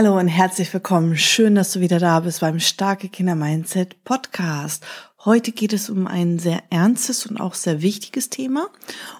Hallo 0.00 0.16
und 0.16 0.28
herzlich 0.28 0.72
willkommen. 0.72 1.16
Schön, 1.16 1.56
dass 1.56 1.72
du 1.72 1.80
wieder 1.80 1.98
da 1.98 2.20
bist 2.20 2.40
beim 2.40 2.60
Starke 2.60 3.08
Kinder 3.08 3.34
Mindset 3.34 4.04
Podcast. 4.04 4.86
Heute 5.24 5.50
geht 5.50 5.72
es 5.72 5.90
um 5.90 6.06
ein 6.06 6.38
sehr 6.38 6.62
ernstes 6.70 7.26
und 7.26 7.40
auch 7.40 7.54
sehr 7.54 7.82
wichtiges 7.82 8.30
Thema. 8.30 8.68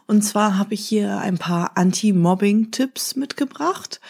Und 0.07 0.23
zwar 0.23 0.57
habe 0.57 0.75
ich 0.75 0.87
hier 0.87 1.19
ein 1.19 1.37
paar 1.37 1.73
Anti-Mobbing-Tipps 1.77 3.17
mitgebracht. 3.17 4.01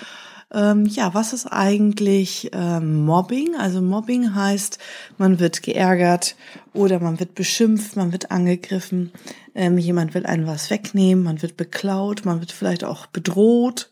Ähm, 0.52 0.84
ja, 0.84 1.14
was 1.14 1.32
ist 1.32 1.46
eigentlich 1.46 2.50
ähm, 2.52 3.06
Mobbing? 3.06 3.54
Also 3.56 3.80
Mobbing 3.80 4.34
heißt, 4.34 4.78
man 5.16 5.40
wird 5.40 5.62
geärgert 5.62 6.36
oder 6.74 7.00
man 7.00 7.18
wird 7.18 7.34
beschimpft, 7.34 7.96
man 7.96 8.12
wird 8.12 8.30
angegriffen, 8.30 9.10
ähm, 9.54 9.78
jemand 9.78 10.12
will 10.12 10.26
einem 10.26 10.46
was 10.46 10.68
wegnehmen, 10.68 11.24
man 11.24 11.40
wird 11.40 11.56
beklaut, 11.56 12.26
man 12.26 12.40
wird 12.40 12.52
vielleicht 12.52 12.84
auch 12.84 13.06
bedroht 13.06 13.88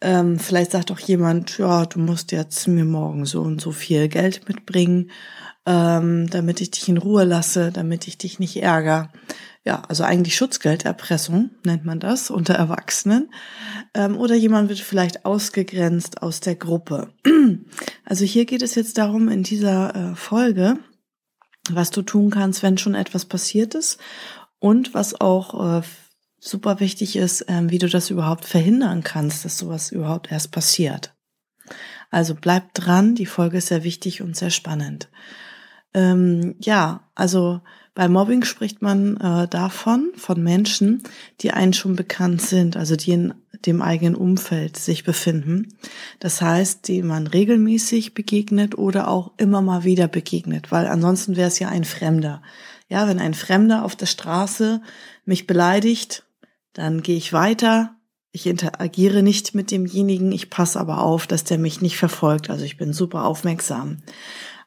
ähm, 0.00 0.38
vielleicht 0.38 0.72
sagt 0.72 0.90
auch 0.90 0.98
jemand, 0.98 1.58
ja, 1.58 1.84
du 1.84 1.98
musst 1.98 2.32
jetzt 2.32 2.66
mir 2.68 2.84
morgen 2.84 3.26
so 3.26 3.42
und 3.42 3.60
so 3.60 3.70
viel 3.70 4.08
Geld 4.08 4.48
mitbringen, 4.48 5.10
ähm, 5.66 6.28
damit 6.30 6.60
ich 6.60 6.70
dich 6.70 6.88
in 6.88 6.98
Ruhe 6.98 7.24
lasse, 7.24 7.70
damit 7.70 8.08
ich 8.08 8.16
dich 8.16 8.38
nicht 8.38 8.62
ärgere. 8.62 9.10
Ja, 9.62 9.82
also 9.88 10.04
eigentlich 10.04 10.36
Schutzgelderpressung 10.36 11.50
nennt 11.66 11.84
man 11.84 12.00
das 12.00 12.30
unter 12.30 12.54
Erwachsenen. 12.54 13.30
Ähm, 13.92 14.16
oder 14.16 14.34
jemand 14.34 14.70
wird 14.70 14.80
vielleicht 14.80 15.26
ausgegrenzt 15.26 16.22
aus 16.22 16.40
der 16.40 16.56
Gruppe. 16.56 17.12
Also 18.04 18.24
hier 18.24 18.44
geht 18.44 18.62
es 18.62 18.74
jetzt 18.74 18.98
darum, 18.98 19.28
in 19.28 19.44
dieser 19.44 19.94
äh, 19.94 20.16
Folge, 20.16 20.78
was 21.70 21.90
du 21.90 22.02
tun 22.02 22.30
kannst, 22.30 22.62
wenn 22.64 22.76
schon 22.76 22.96
etwas 22.96 23.24
passiert 23.24 23.76
ist 23.76 24.00
und 24.58 24.94
was 24.94 25.20
auch 25.20 25.78
äh, 25.78 25.82
super 26.40 26.80
wichtig 26.80 27.16
ist, 27.16 27.44
ähm, 27.48 27.70
wie 27.70 27.78
du 27.78 27.88
das 27.88 28.10
überhaupt 28.10 28.46
verhindern 28.46 29.04
kannst, 29.04 29.44
dass 29.44 29.58
sowas 29.58 29.92
überhaupt 29.92 30.32
erst 30.32 30.50
passiert. 30.50 31.14
Also 32.10 32.34
bleib 32.34 32.74
dran, 32.74 33.14
die 33.14 33.26
Folge 33.26 33.58
ist 33.58 33.68
sehr 33.68 33.84
wichtig 33.84 34.22
und 34.22 34.36
sehr 34.36 34.50
spannend. 34.50 35.08
Ähm, 35.94 36.56
ja, 36.58 37.08
also 37.14 37.60
bei 37.94 38.08
Mobbing 38.08 38.44
spricht 38.44 38.82
man 38.82 39.16
äh, 39.18 39.48
davon, 39.48 40.10
von 40.16 40.42
Menschen, 40.42 41.02
die 41.40 41.52
einen 41.52 41.72
schon 41.72 41.96
bekannt 41.96 42.40
sind, 42.42 42.76
also 42.76 42.96
die 42.96 43.12
in 43.12 43.34
dem 43.66 43.82
eigenen 43.82 44.14
Umfeld 44.14 44.78
sich 44.78 45.04
befinden. 45.04 45.74
Das 46.18 46.40
heißt, 46.40 46.88
die 46.88 47.02
man 47.02 47.26
regelmäßig 47.26 48.14
begegnet 48.14 48.78
oder 48.78 49.08
auch 49.08 49.32
immer 49.36 49.60
mal 49.60 49.84
wieder 49.84 50.08
begegnet, 50.08 50.72
weil 50.72 50.86
ansonsten 50.86 51.36
wäre 51.36 51.48
es 51.48 51.58
ja 51.58 51.68
ein 51.68 51.84
Fremder. 51.84 52.42
Ja, 52.88 53.06
wenn 53.06 53.18
ein 53.18 53.34
Fremder 53.34 53.84
auf 53.84 53.96
der 53.96 54.06
Straße 54.06 54.80
mich 55.24 55.46
beleidigt, 55.46 56.24
dann 56.72 57.02
gehe 57.02 57.16
ich 57.16 57.32
weiter. 57.32 57.96
Ich 58.32 58.46
interagiere 58.46 59.22
nicht 59.22 59.54
mit 59.54 59.70
demjenigen, 59.70 60.30
ich 60.30 60.50
passe 60.50 60.78
aber 60.78 61.02
auf, 61.02 61.26
dass 61.26 61.44
der 61.44 61.58
mich 61.58 61.80
nicht 61.80 61.96
verfolgt. 61.96 62.48
Also 62.48 62.64
ich 62.64 62.76
bin 62.76 62.92
super 62.92 63.24
aufmerksam. 63.24 63.98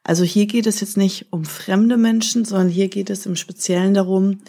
Also 0.06 0.26
hier 0.26 0.48
geht 0.48 0.68
es 0.68 0.82
jetzt 0.82 0.98
nicht 0.98 1.32
um 1.32 1.46
fremde 1.46 1.96
Menschen, 1.96 2.44
sondern 2.44 2.68
hier 2.68 2.90
geht 2.90 3.10
es 3.10 3.26
im 3.26 3.38
Speziellen 3.38 3.94
darum, 3.94 4.40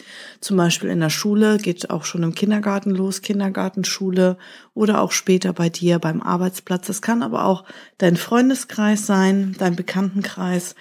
zum 0.41 0.57
Beispiel 0.57 0.91
in 0.91 0.98
der 0.98 1.11
Schule, 1.11 1.59
geht 1.59 1.91
auch 1.91 2.05
schon 2.05 2.25
im 2.25 2.35
Kindergarten 2.35 2.91
los, 2.91 3.23
Kindergartenschule 3.23 4.37
oder 4.75 5.01
auch 5.01 5.13
später 5.13 5.53
bei 5.53 5.69
dir 5.69 6.01
beim 6.01 6.20
Arbeitsplatz. 6.23 6.89
Das 6.89 7.03
kann 7.03 7.23
aber 7.23 7.45
auch 7.45 7.63
dein 7.98 8.17
Freundeskreis 8.17 9.07
sein, 9.07 9.55
dein 9.57 9.77
Bekanntenkreis. 9.77 10.75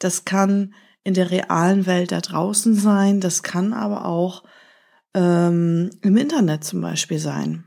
Das 0.00 0.24
kann 0.24 0.74
in 1.04 1.14
der 1.14 1.30
realen 1.30 1.86
Welt 1.86 2.10
da 2.10 2.20
draußen 2.20 2.74
sein. 2.74 3.20
Das 3.20 3.44
kann 3.44 3.72
aber 3.72 4.06
auch 4.06 4.42
ähm, 5.16 5.90
im 6.02 6.16
Internet 6.16 6.62
zum 6.62 6.80
Beispiel 6.80 7.18
sein. 7.18 7.64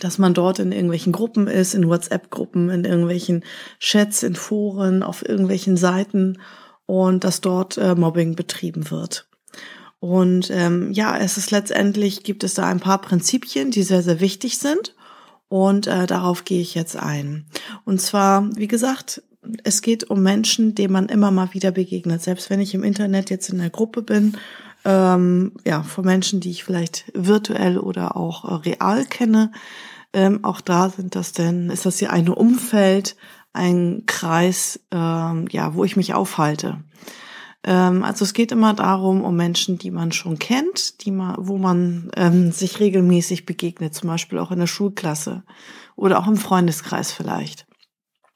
Dass 0.00 0.18
man 0.18 0.34
dort 0.34 0.58
in 0.58 0.72
irgendwelchen 0.72 1.12
Gruppen 1.12 1.46
ist, 1.46 1.74
in 1.74 1.88
WhatsApp-Gruppen, 1.88 2.68
in 2.68 2.84
irgendwelchen 2.84 3.44
Chats, 3.78 4.24
in 4.24 4.34
Foren, 4.34 5.04
auf 5.04 5.26
irgendwelchen 5.26 5.76
Seiten 5.76 6.40
und 6.86 7.22
dass 7.22 7.40
dort 7.40 7.78
äh, 7.78 7.94
Mobbing 7.94 8.34
betrieben 8.34 8.90
wird. 8.90 9.28
Und 10.00 10.50
ähm, 10.50 10.92
ja, 10.92 11.16
es 11.16 11.38
ist 11.38 11.50
letztendlich, 11.52 12.24
gibt 12.24 12.44
es 12.44 12.54
da 12.54 12.66
ein 12.66 12.80
paar 12.80 13.00
Prinzipien, 13.00 13.70
die 13.70 13.84
sehr, 13.84 14.02
sehr 14.02 14.20
wichtig 14.20 14.58
sind. 14.58 14.94
Und 15.48 15.86
äh, 15.86 16.06
darauf 16.06 16.44
gehe 16.44 16.60
ich 16.60 16.74
jetzt 16.74 16.96
ein. 16.96 17.46
Und 17.84 18.00
zwar, 18.00 18.50
wie 18.56 18.66
gesagt, 18.66 19.22
es 19.62 19.80
geht 19.80 20.04
um 20.10 20.22
Menschen, 20.22 20.74
denen 20.74 20.92
man 20.92 21.08
immer 21.08 21.30
mal 21.30 21.54
wieder 21.54 21.70
begegnet. 21.70 22.22
Selbst 22.22 22.50
wenn 22.50 22.60
ich 22.60 22.74
im 22.74 22.82
Internet 22.82 23.30
jetzt 23.30 23.50
in 23.50 23.58
der 23.58 23.70
Gruppe 23.70 24.02
bin 24.02 24.36
ähm, 24.84 25.52
ja, 25.64 25.82
von 25.82 26.04
Menschen, 26.04 26.40
die 26.40 26.50
ich 26.50 26.64
vielleicht 26.64 27.10
virtuell 27.14 27.78
oder 27.78 28.16
auch 28.16 28.44
äh, 28.44 28.70
real 28.70 29.04
kenne. 29.04 29.52
Ähm, 30.12 30.44
auch 30.44 30.60
da 30.60 30.90
sind 30.90 31.14
das 31.16 31.32
denn, 31.32 31.70
ist 31.70 31.86
das 31.86 31.98
hier 31.98 32.12
ein 32.12 32.28
Umfeld, 32.28 33.16
ein 33.52 34.04
Kreis, 34.06 34.80
ähm, 34.90 35.46
ja, 35.50 35.74
wo 35.74 35.84
ich 35.84 35.96
mich 35.96 36.14
aufhalte. 36.14 36.84
Ähm, 37.64 38.04
also 38.04 38.24
es 38.24 38.34
geht 38.34 38.52
immer 38.52 38.74
darum, 38.74 39.22
um 39.22 39.36
Menschen, 39.36 39.78
die 39.78 39.90
man 39.90 40.12
schon 40.12 40.38
kennt, 40.38 41.04
die 41.04 41.10
man, 41.10 41.36
wo 41.38 41.56
man 41.56 42.10
ähm, 42.16 42.52
sich 42.52 42.78
regelmäßig 42.78 43.46
begegnet, 43.46 43.94
zum 43.94 44.08
Beispiel 44.08 44.38
auch 44.38 44.50
in 44.50 44.58
der 44.58 44.66
Schulklasse 44.66 45.42
oder 45.96 46.18
auch 46.18 46.26
im 46.26 46.36
Freundeskreis 46.36 47.10
vielleicht. 47.10 47.66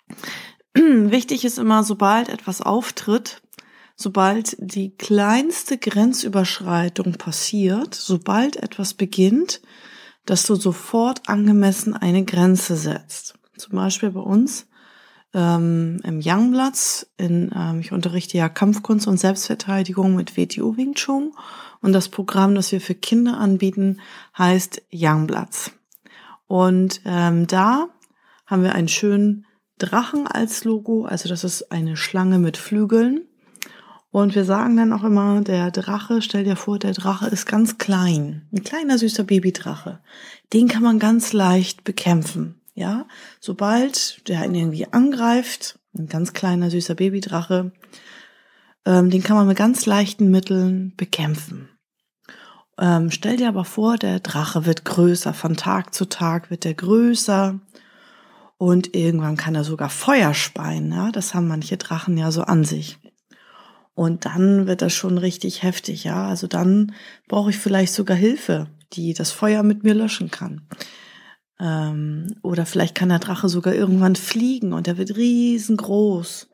Wichtig 0.75 1.45
ist 1.45 1.59
immer, 1.59 1.85
sobald 1.85 2.29
etwas 2.29 2.63
auftritt, 2.63 3.43
sobald 3.99 4.57
die 4.61 4.97
kleinste 4.97 5.77
Grenzüberschreitung 5.77 7.15
passiert, 7.15 7.95
sobald 7.95 8.57
etwas 8.57 8.95
beginnt, 8.95 9.61
dass 10.25 10.47
du 10.47 10.55
sofort 10.55 11.29
angemessen 11.29 11.95
eine 11.95 12.25
Grenze 12.25 12.77
setzt. 12.77 13.35
Zum 13.57 13.75
Beispiel 13.75 14.11
bei 14.11 14.21
uns 14.21 14.69
ähm, 15.35 16.01
im 16.05 16.21
Youngplatz. 16.25 17.11
In, 17.17 17.51
ähm, 17.55 17.81
ich 17.81 17.91
unterrichte 17.91 18.39
ja 18.39 18.49
Kampfkunst 18.49 19.09
und 19.09 19.19
Selbstverteidigung 19.19 20.15
mit 20.15 20.37
WTO 20.37 20.77
Wing 20.77 20.95
Chun 20.95 21.33
und 21.81 21.93
das 21.93 22.09
Programm, 22.09 22.55
das 22.55 22.71
wir 22.71 22.81
für 22.81 22.95
Kinder 22.95 23.39
anbieten, 23.39 24.01
heißt 24.37 24.83
Youngplatz. 24.93 25.73
Und 26.47 27.01
ähm, 27.05 27.49
da 27.49 27.89
haben 28.47 28.63
wir 28.63 28.75
einen 28.77 28.89
schönen 28.89 29.45
Drachen 29.79 30.27
als 30.27 30.65
Logo, 30.65 31.05
also 31.05 31.29
das 31.29 31.45
ist 31.45 31.73
eine 31.73 31.97
Schlange 31.97 32.39
mit 32.39 32.57
Flügeln 32.57 33.28
und 34.23 34.35
wir 34.35 34.45
sagen 34.45 34.77
dann 34.77 34.93
auch 34.93 35.05
immer, 35.05 35.41
der 35.43 35.71
Drache, 35.71 36.23
stell 36.23 36.45
dir 36.45 36.57
vor, 36.57 36.79
der 36.79 36.93
Drache 36.93 37.27
ist 37.27 37.47
ganz 37.47 37.79
klein. 37.79 38.49
Ein 38.53 38.65
kleiner 38.65 38.99
süßer 38.99 39.25
Babydrache. 39.25 40.01
Den 40.53 40.69
kann 40.69 40.83
man 40.83 40.99
ganz 40.99 41.33
leicht 41.33 41.85
bekämpfen. 41.85 42.61
Ja, 42.75 43.07
sobald 43.41 44.29
der 44.29 44.41
einen 44.41 44.55
irgendwie 44.55 44.87
angreift, 44.93 45.79
ein 45.97 46.07
ganz 46.07 46.33
kleiner 46.33 46.71
süßer 46.71 46.95
Babydrache, 46.95 47.73
ähm, 48.87 49.11
den 49.11 49.23
kann 49.23 49.37
man 49.37 49.49
mit 49.49 49.59
ganz 49.59 49.85
leichten 49.85 50.31
Mitteln 50.31 50.95
bekämpfen. 50.97 51.69
Ähm, 52.79 53.11
stell 53.11 53.37
dir 53.37 53.49
aber 53.49 53.65
vor, 53.65 53.97
der 53.97 54.21
Drache 54.21 54.65
wird 54.65 54.85
größer. 54.85 55.35
Von 55.35 55.57
Tag 55.57 55.93
zu 55.93 56.09
Tag 56.09 56.51
wird 56.51 56.65
er 56.65 56.75
größer. 56.75 57.59
Und 58.57 58.97
irgendwann 58.97 59.37
kann 59.37 59.55
er 59.55 59.65
sogar 59.65 59.91
Feuer 59.91 60.35
speien. 60.35 60.93
Ja? 60.93 61.11
Das 61.11 61.35
haben 61.35 61.49
manche 61.49 61.77
Drachen 61.77 62.17
ja 62.17 62.31
so 62.31 62.43
an 62.43 62.65
sich. 62.65 62.99
Und 63.99 64.27
dann 64.27 64.69
wird 64.69 64.81
das 64.81 64.95
schon 64.95 65.19
richtig 65.19 65.65
heftig, 65.65 66.05
ja. 66.05 66.29
Also 66.29 66.47
dann 66.47 66.93
brauche 67.27 67.51
ich 67.51 67.59
vielleicht 67.59 67.93
sogar 67.93 68.17
Hilfe, 68.17 68.69
die 68.93 69.13
das 69.13 69.33
Feuer 69.33 69.65
mit 69.65 69.83
mir 69.83 69.93
löschen 69.93 70.31
kann. 70.31 70.69
Ähm, 71.59 72.29
oder 72.45 72.65
vielleicht 72.65 72.95
kann 72.95 73.09
der 73.09 73.19
Drache 73.19 73.49
sogar 73.49 73.75
irgendwann 73.75 74.15
fliegen 74.15 74.73
und 74.73 74.87
er 74.87 74.99
wird 74.99 75.17
riesengroß. 75.17 76.49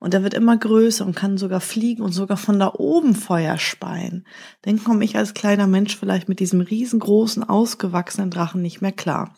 Und 0.00 0.12
er 0.12 0.24
wird 0.24 0.34
immer 0.34 0.56
größer 0.56 1.06
und 1.06 1.14
kann 1.14 1.38
sogar 1.38 1.60
fliegen 1.60 2.02
und 2.02 2.10
sogar 2.10 2.36
von 2.36 2.58
da 2.58 2.72
oben 2.74 3.14
Feuer 3.14 3.58
speien. 3.58 4.26
Dann 4.62 4.82
komme 4.82 5.04
ich 5.04 5.16
als 5.16 5.34
kleiner 5.34 5.68
Mensch 5.68 5.96
vielleicht 5.96 6.28
mit 6.28 6.40
diesem 6.40 6.62
riesengroßen, 6.62 7.44
ausgewachsenen 7.44 8.32
Drachen 8.32 8.60
nicht 8.60 8.80
mehr 8.80 8.90
klar. 8.90 9.36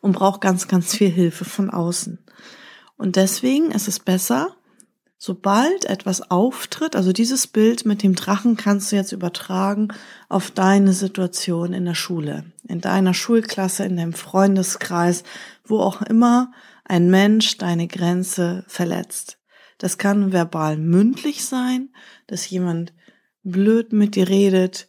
Und 0.00 0.16
brauche 0.16 0.40
ganz, 0.40 0.66
ganz 0.66 0.92
viel 0.92 1.08
Hilfe 1.08 1.44
von 1.44 1.70
außen. 1.70 2.18
Und 2.96 3.14
deswegen 3.14 3.70
ist 3.70 3.86
es 3.86 4.00
besser, 4.00 4.56
sobald 5.18 5.84
etwas 5.86 6.30
auftritt, 6.30 6.94
also 6.94 7.12
dieses 7.12 7.46
Bild 7.46 7.86
mit 7.86 8.02
dem 8.02 8.14
Drachen 8.14 8.56
kannst 8.56 8.92
du 8.92 8.96
jetzt 8.96 9.12
übertragen 9.12 9.88
auf 10.28 10.50
deine 10.50 10.92
Situation 10.92 11.72
in 11.72 11.84
der 11.84 11.94
Schule, 11.94 12.44
in 12.68 12.80
deiner 12.80 13.14
Schulklasse, 13.14 13.84
in 13.84 13.96
deinem 13.96 14.12
Freundeskreis, 14.12 15.22
wo 15.64 15.80
auch 15.80 16.02
immer 16.02 16.52
ein 16.84 17.10
Mensch 17.10 17.56
deine 17.58 17.88
Grenze 17.88 18.64
verletzt. 18.68 19.38
Das 19.78 19.98
kann 19.98 20.32
verbal 20.32 20.76
mündlich 20.76 21.44
sein, 21.44 21.90
dass 22.26 22.48
jemand 22.48 22.92
blöd 23.42 23.92
mit 23.92 24.14
dir 24.16 24.28
redet, 24.28 24.88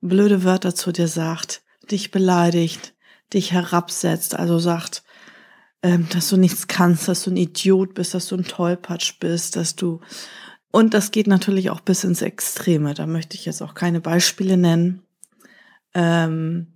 blöde 0.00 0.44
Wörter 0.44 0.74
zu 0.74 0.92
dir 0.92 1.08
sagt, 1.08 1.62
dich 1.90 2.10
beleidigt, 2.10 2.94
dich 3.32 3.52
herabsetzt, 3.52 4.34
also 4.34 4.58
sagt, 4.58 5.01
ähm, 5.82 6.08
dass 6.10 6.28
du 6.28 6.36
nichts 6.36 6.68
kannst, 6.68 7.08
dass 7.08 7.24
du 7.24 7.30
ein 7.30 7.36
Idiot 7.36 7.94
bist, 7.94 8.14
dass 8.14 8.28
du 8.28 8.36
ein 8.36 8.44
Tollpatsch 8.44 9.18
bist, 9.20 9.56
dass 9.56 9.76
du 9.76 10.00
und 10.72 10.94
das 10.94 11.10
geht 11.10 11.26
natürlich 11.26 11.68
auch 11.68 11.80
bis 11.80 12.02
ins 12.02 12.22
Extreme. 12.22 12.94
Da 12.94 13.06
möchte 13.06 13.36
ich 13.36 13.44
jetzt 13.44 13.60
auch 13.60 13.74
keine 13.74 14.00
Beispiele 14.00 14.56
nennen. 14.56 15.02
Ähm, 15.92 16.68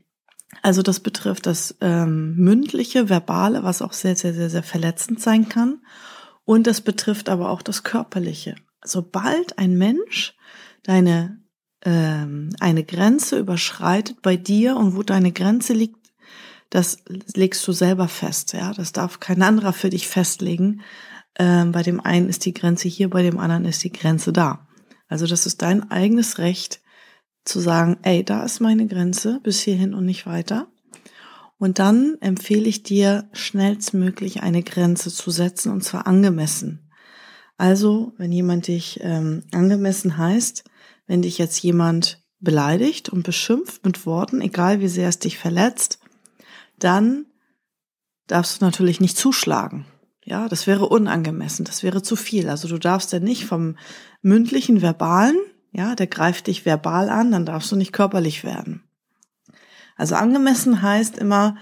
also 0.62 0.82
das 0.82 1.00
betrifft 1.00 1.47
das 1.47 1.76
ähm, 1.81 2.37
mündliche, 2.37 3.08
verbale, 3.08 3.62
was 3.62 3.81
auch 3.81 3.94
sehr, 3.94 4.14
sehr, 4.14 4.35
sehr, 4.35 4.50
sehr 4.50 4.62
verletzend 4.62 5.20
sein 5.20 5.49
kann. 5.49 5.81
Und 6.44 6.67
das 6.67 6.82
betrifft 6.82 7.31
aber 7.31 7.50
auch 7.50 7.62
das 7.62 7.85
körperliche. 7.85 8.55
Sobald 8.85 9.59
ein 9.59 9.79
Mensch 9.79 10.37
deine 10.82 11.41
ähm, 11.85 12.50
eine 12.61 12.85
Grenze 12.85 13.38
überschreitet 13.38 14.20
bei 14.20 14.37
dir 14.37 14.76
und 14.76 14.97
wo 14.97 15.02
deine 15.02 15.32
Grenze 15.32 15.73
liegt, 15.73 16.06
das 16.70 16.98
legst 17.06 17.66
du 17.66 17.72
selber 17.72 18.08
fest. 18.08 18.52
Ja, 18.52 18.72
das 18.72 18.92
darf 18.92 19.20
kein 19.20 19.42
anderer 19.42 19.72
für 19.72 19.90
dich 19.90 20.08
festlegen. 20.08 20.82
Ähm, 21.38 21.72
bei 21.72 21.82
dem 21.82 22.00
einen 22.00 22.28
ist 22.28 22.44
die 22.44 22.54
Grenze 22.54 22.88
hier, 22.88 23.10
bei 23.10 23.22
dem 23.22 23.38
anderen 23.38 23.64
ist 23.64 23.84
die 23.84 23.92
Grenze 23.92 24.32
da. 24.32 24.66
Also 25.08 25.26
das 25.26 25.46
ist 25.46 25.62
dein 25.62 25.90
eigenes 25.90 26.38
Recht 26.38 26.80
zu 27.44 27.60
sagen, 27.60 27.98
ey, 28.02 28.24
da 28.24 28.42
ist 28.42 28.60
meine 28.60 28.86
Grenze 28.86 29.40
bis 29.42 29.60
hierhin 29.60 29.94
und 29.94 30.04
nicht 30.04 30.26
weiter. 30.26 30.68
Und 31.58 31.78
dann 31.78 32.16
empfehle 32.20 32.68
ich 32.68 32.82
dir 32.82 33.28
schnellstmöglich 33.32 34.42
eine 34.42 34.62
Grenze 34.62 35.10
zu 35.10 35.30
setzen 35.30 35.72
und 35.72 35.82
zwar 35.84 36.06
angemessen. 36.06 36.90
Also, 37.56 38.12
wenn 38.18 38.32
jemand 38.32 38.66
dich 38.66 39.00
ähm, 39.02 39.44
angemessen 39.52 40.18
heißt, 40.18 40.64
wenn 41.06 41.22
dich 41.22 41.38
jetzt 41.38 41.62
jemand 41.62 42.22
beleidigt 42.40 43.08
und 43.08 43.22
beschimpft 43.22 43.84
mit 43.86 44.04
Worten, 44.04 44.42
egal 44.42 44.80
wie 44.80 44.88
sehr 44.88 45.08
es 45.08 45.18
dich 45.18 45.38
verletzt, 45.38 45.98
dann 46.78 47.26
darfst 48.26 48.61
du 48.61 48.64
natürlich 48.64 49.00
nicht 49.00 49.17
zuschlagen. 49.17 49.87
Ja, 50.25 50.49
das 50.49 50.67
wäre 50.67 50.88
unangemessen, 50.88 51.64
das 51.64 51.82
wäre 51.82 52.02
zu 52.02 52.17
viel. 52.17 52.49
Also 52.49 52.67
du 52.67 52.78
darfst 52.78 53.12
ja 53.12 53.20
nicht 53.20 53.46
vom 53.46 53.76
mündlichen, 54.23 54.82
verbalen, 54.82 55.37
ja, 55.70 55.94
der 55.94 56.08
greift 56.08 56.49
dich 56.49 56.67
verbal 56.67 57.08
an, 57.08 57.31
dann 57.31 57.46
darfst 57.46 57.70
du 57.70 57.76
nicht 57.76 57.93
körperlich 57.93 58.43
werden. 58.43 58.82
Also 59.96 60.14
angemessen 60.17 60.82
heißt 60.82 61.17
immer 61.17 61.56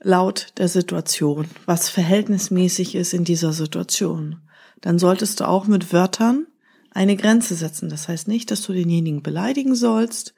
laut 0.00 0.54
der 0.56 0.68
Situation, 0.68 1.46
was 1.66 1.88
verhältnismäßig 1.88 2.94
ist 2.94 3.12
in 3.12 3.24
dieser 3.24 3.52
Situation. 3.52 4.40
Dann 4.80 4.98
solltest 4.98 5.40
du 5.40 5.48
auch 5.48 5.66
mit 5.66 5.92
Wörtern 5.92 6.46
eine 6.90 7.16
Grenze 7.16 7.54
setzen. 7.54 7.88
Das 7.88 8.08
heißt 8.08 8.28
nicht, 8.28 8.50
dass 8.50 8.62
du 8.62 8.72
denjenigen 8.72 9.22
beleidigen 9.22 9.74
sollst, 9.74 10.34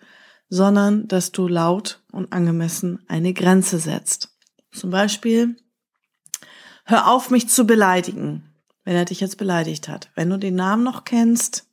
sondern 0.54 1.08
dass 1.08 1.32
du 1.32 1.48
laut 1.48 2.02
und 2.12 2.34
angemessen 2.34 3.02
eine 3.08 3.32
Grenze 3.32 3.78
setzt. 3.78 4.36
Zum 4.70 4.90
Beispiel, 4.90 5.56
hör 6.84 7.10
auf, 7.10 7.30
mich 7.30 7.48
zu 7.48 7.66
beleidigen, 7.66 8.52
wenn 8.84 8.94
er 8.94 9.06
dich 9.06 9.20
jetzt 9.20 9.38
beleidigt 9.38 9.88
hat. 9.88 10.10
Wenn 10.14 10.28
du 10.28 10.38
den 10.38 10.54
Namen 10.54 10.84
noch 10.84 11.04
kennst, 11.04 11.70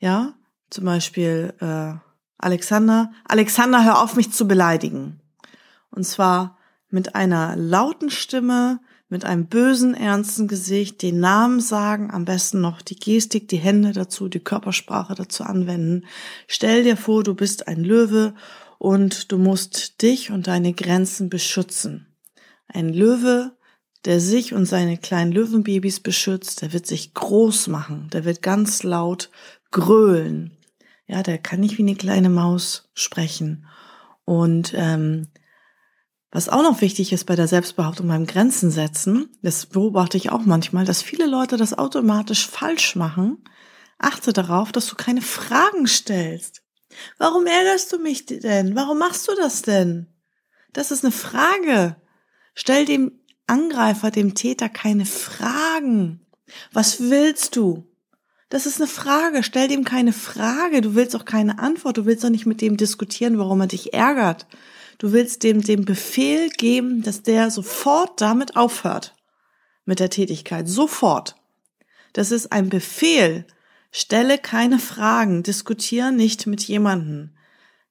ja, 0.00 0.34
zum 0.68 0.84
Beispiel 0.84 1.54
äh, 1.60 1.94
Alexander, 2.36 3.10
Alexander, 3.26 3.82
hör 3.82 4.02
auf, 4.02 4.16
mich 4.16 4.30
zu 4.30 4.46
beleidigen. 4.46 5.22
Und 5.90 6.04
zwar 6.04 6.58
mit 6.90 7.14
einer 7.14 7.56
lauten 7.56 8.10
Stimme, 8.10 8.80
mit 9.08 9.24
einem 9.24 9.46
bösen, 9.46 9.94
ernsten 9.94 10.48
Gesicht 10.48 11.02
den 11.02 11.20
Namen 11.20 11.60
sagen, 11.60 12.10
am 12.10 12.24
besten 12.24 12.60
noch 12.60 12.82
die 12.82 12.96
Gestik, 12.96 13.48
die 13.48 13.58
Hände 13.58 13.92
dazu, 13.92 14.28
die 14.28 14.40
Körpersprache 14.40 15.14
dazu 15.14 15.44
anwenden. 15.44 16.06
Stell 16.48 16.84
dir 16.84 16.96
vor, 16.96 17.22
du 17.22 17.34
bist 17.34 17.68
ein 17.68 17.84
Löwe 17.84 18.34
und 18.78 19.30
du 19.30 19.38
musst 19.38 20.02
dich 20.02 20.30
und 20.30 20.46
deine 20.46 20.72
Grenzen 20.72 21.28
beschützen. 21.28 22.06
Ein 22.66 22.88
Löwe, 22.88 23.52
der 24.04 24.20
sich 24.20 24.52
und 24.52 24.66
seine 24.66 24.98
kleinen 24.98 25.32
Löwenbabys 25.32 26.00
beschützt, 26.00 26.62
der 26.62 26.72
wird 26.72 26.86
sich 26.86 27.14
groß 27.14 27.68
machen, 27.68 28.08
der 28.12 28.24
wird 28.24 28.42
ganz 28.42 28.82
laut 28.82 29.30
grölen. 29.70 30.56
Ja, 31.06 31.22
der 31.22 31.38
kann 31.38 31.60
nicht 31.60 31.78
wie 31.78 31.82
eine 31.82 31.96
kleine 31.96 32.30
Maus 32.30 32.90
sprechen. 32.94 33.66
Und 34.24 34.72
ähm, 34.74 35.28
was 36.34 36.48
auch 36.48 36.64
noch 36.64 36.80
wichtig 36.80 37.12
ist 37.12 37.26
bei 37.26 37.36
der 37.36 37.46
Selbstbehauptung 37.46 38.08
beim 38.08 38.26
Grenzen 38.26 38.72
setzen, 38.72 39.28
das 39.42 39.66
beobachte 39.66 40.16
ich 40.16 40.32
auch 40.32 40.44
manchmal, 40.44 40.84
dass 40.84 41.00
viele 41.00 41.26
Leute 41.26 41.56
das 41.56 41.78
automatisch 41.78 42.48
falsch 42.48 42.96
machen. 42.96 43.44
Achte 44.00 44.32
darauf, 44.32 44.72
dass 44.72 44.88
du 44.88 44.96
keine 44.96 45.22
Fragen 45.22 45.86
stellst. 45.86 46.62
Warum 47.18 47.46
ärgerst 47.46 47.92
du 47.92 47.98
mich 47.98 48.26
denn? 48.26 48.74
Warum 48.74 48.98
machst 48.98 49.28
du 49.28 49.36
das 49.36 49.62
denn? 49.62 50.08
Das 50.72 50.90
ist 50.90 51.04
eine 51.04 51.12
Frage. 51.12 51.94
Stell 52.56 52.84
dem 52.84 53.12
Angreifer, 53.46 54.10
dem 54.10 54.34
Täter 54.34 54.68
keine 54.68 55.06
Fragen. 55.06 56.26
Was 56.72 56.98
willst 56.98 57.54
du? 57.54 57.86
Das 58.48 58.66
ist 58.66 58.80
eine 58.80 58.88
Frage. 58.88 59.44
Stell 59.44 59.68
dem 59.68 59.84
keine 59.84 60.12
Frage. 60.12 60.80
Du 60.80 60.96
willst 60.96 61.14
auch 61.14 61.26
keine 61.26 61.60
Antwort. 61.60 61.96
Du 61.96 62.06
willst 62.06 62.24
auch 62.24 62.30
nicht 62.30 62.44
mit 62.44 62.60
dem 62.60 62.76
diskutieren, 62.76 63.38
warum 63.38 63.60
er 63.60 63.68
dich 63.68 63.94
ärgert. 63.94 64.48
Du 64.98 65.12
willst 65.12 65.42
dem 65.42 65.62
den 65.62 65.84
Befehl 65.84 66.48
geben, 66.50 67.02
dass 67.02 67.22
der 67.22 67.50
sofort 67.50 68.20
damit 68.20 68.56
aufhört. 68.56 69.14
Mit 69.84 70.00
der 70.00 70.10
Tätigkeit. 70.10 70.68
Sofort. 70.68 71.36
Das 72.12 72.30
ist 72.30 72.52
ein 72.52 72.68
Befehl. 72.68 73.46
Stelle 73.90 74.38
keine 74.38 74.78
Fragen. 74.78 75.42
Diskutiere 75.42 76.10
nicht 76.10 76.46
mit 76.46 76.62
jemandem, 76.62 77.30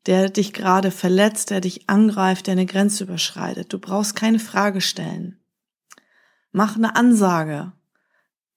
der 0.06 0.30
dich 0.30 0.54
gerade 0.54 0.92
verletzt, 0.92 1.50
der 1.50 1.62
dich 1.62 1.90
angreift, 1.90 2.48
der 2.48 2.54
eine 2.54 2.66
Grenze 2.66 3.04
überschreitet. 3.04 3.72
Du 3.72 3.80
brauchst 3.80 4.16
keine 4.16 4.40
Frage 4.40 4.82
stellen. 4.82 5.40
Mach 6.52 6.76
eine 6.76 6.96
Ansage. 6.96 7.74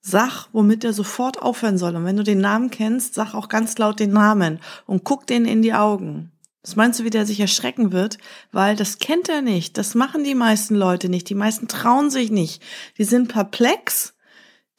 Sag, 0.01 0.49
womit 0.53 0.85
er 0.85 0.93
sofort 0.93 1.43
aufhören 1.43 1.79
soll. 1.79 1.97
Und 1.97 2.05
wenn 2.05 2.17
du 2.17 2.23
den 2.23 2.41
Namen 2.41 2.71
kennst, 2.71 3.15
sag 3.15 3.35
auch 3.35 3.49
ganz 3.49 3.77
laut 3.77 3.99
den 3.99 4.13
Namen 4.13 4.61
und 4.87 5.03
guck 5.03 5.27
den 5.27 5.45
in 5.45 5.63
die 5.63 5.75
Augen. 5.75 6.31
Was 6.67 6.75
meinst 6.75 6.99
du, 6.99 7.05
wie 7.05 7.11
der 7.11 7.27
sich 7.27 7.39
erschrecken 7.39 7.93
wird? 7.93 8.19
Weil 8.51 8.75
das 8.75 8.99
kennt 8.99 9.29
er 9.29 9.41
nicht. 9.41 9.79
Das 9.79 9.95
machen 9.95 10.25
die 10.25 10.35
meisten 10.35 10.75
Leute 10.75 11.09
nicht. 11.09 11.29
Die 11.29 11.37
meisten 11.37 11.69
trauen 11.69 12.11
sich 12.11 12.33
nicht. 12.33 12.61
Die 12.99 13.05
sind 13.05 13.29
perplex. 13.29 14.15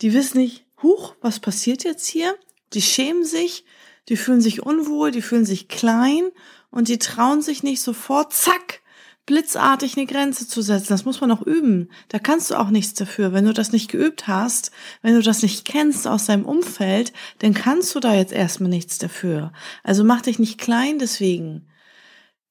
Die 0.01 0.13
wissen 0.13 0.39
nicht, 0.39 0.65
huch, 0.83 1.15
was 1.21 1.39
passiert 1.39 1.85
jetzt 1.85 2.05
hier? 2.05 2.35
Die 2.73 2.81
schämen 2.81 3.23
sich. 3.23 3.63
Die 4.09 4.17
fühlen 4.17 4.41
sich 4.41 4.63
unwohl. 4.63 5.11
Die 5.11 5.21
fühlen 5.21 5.45
sich 5.45 5.69
klein. 5.69 6.29
Und 6.71 6.89
die 6.89 6.99
trauen 6.99 7.41
sich 7.41 7.63
nicht 7.63 7.81
sofort, 7.81 8.33
zack, 8.33 8.81
blitzartig 9.25 9.95
eine 9.95 10.07
Grenze 10.07 10.45
zu 10.45 10.61
setzen. 10.61 10.89
Das 10.89 11.05
muss 11.05 11.21
man 11.21 11.31
auch 11.31 11.41
üben. 11.41 11.89
Da 12.09 12.19
kannst 12.19 12.51
du 12.51 12.55
auch 12.55 12.69
nichts 12.69 12.95
dafür. 12.95 13.31
Wenn 13.31 13.45
du 13.45 13.53
das 13.53 13.71
nicht 13.71 13.89
geübt 13.89 14.27
hast, 14.27 14.71
wenn 15.01 15.15
du 15.15 15.21
das 15.21 15.41
nicht 15.41 15.63
kennst 15.63 16.05
aus 16.05 16.25
deinem 16.25 16.43
Umfeld, 16.45 17.13
dann 17.39 17.53
kannst 17.53 17.95
du 17.95 18.01
da 18.01 18.13
jetzt 18.13 18.33
erstmal 18.33 18.69
nichts 18.69 18.97
dafür. 18.97 19.53
Also 19.83 20.03
mach 20.03 20.21
dich 20.21 20.37
nicht 20.37 20.57
klein 20.57 20.99
deswegen. 20.99 21.65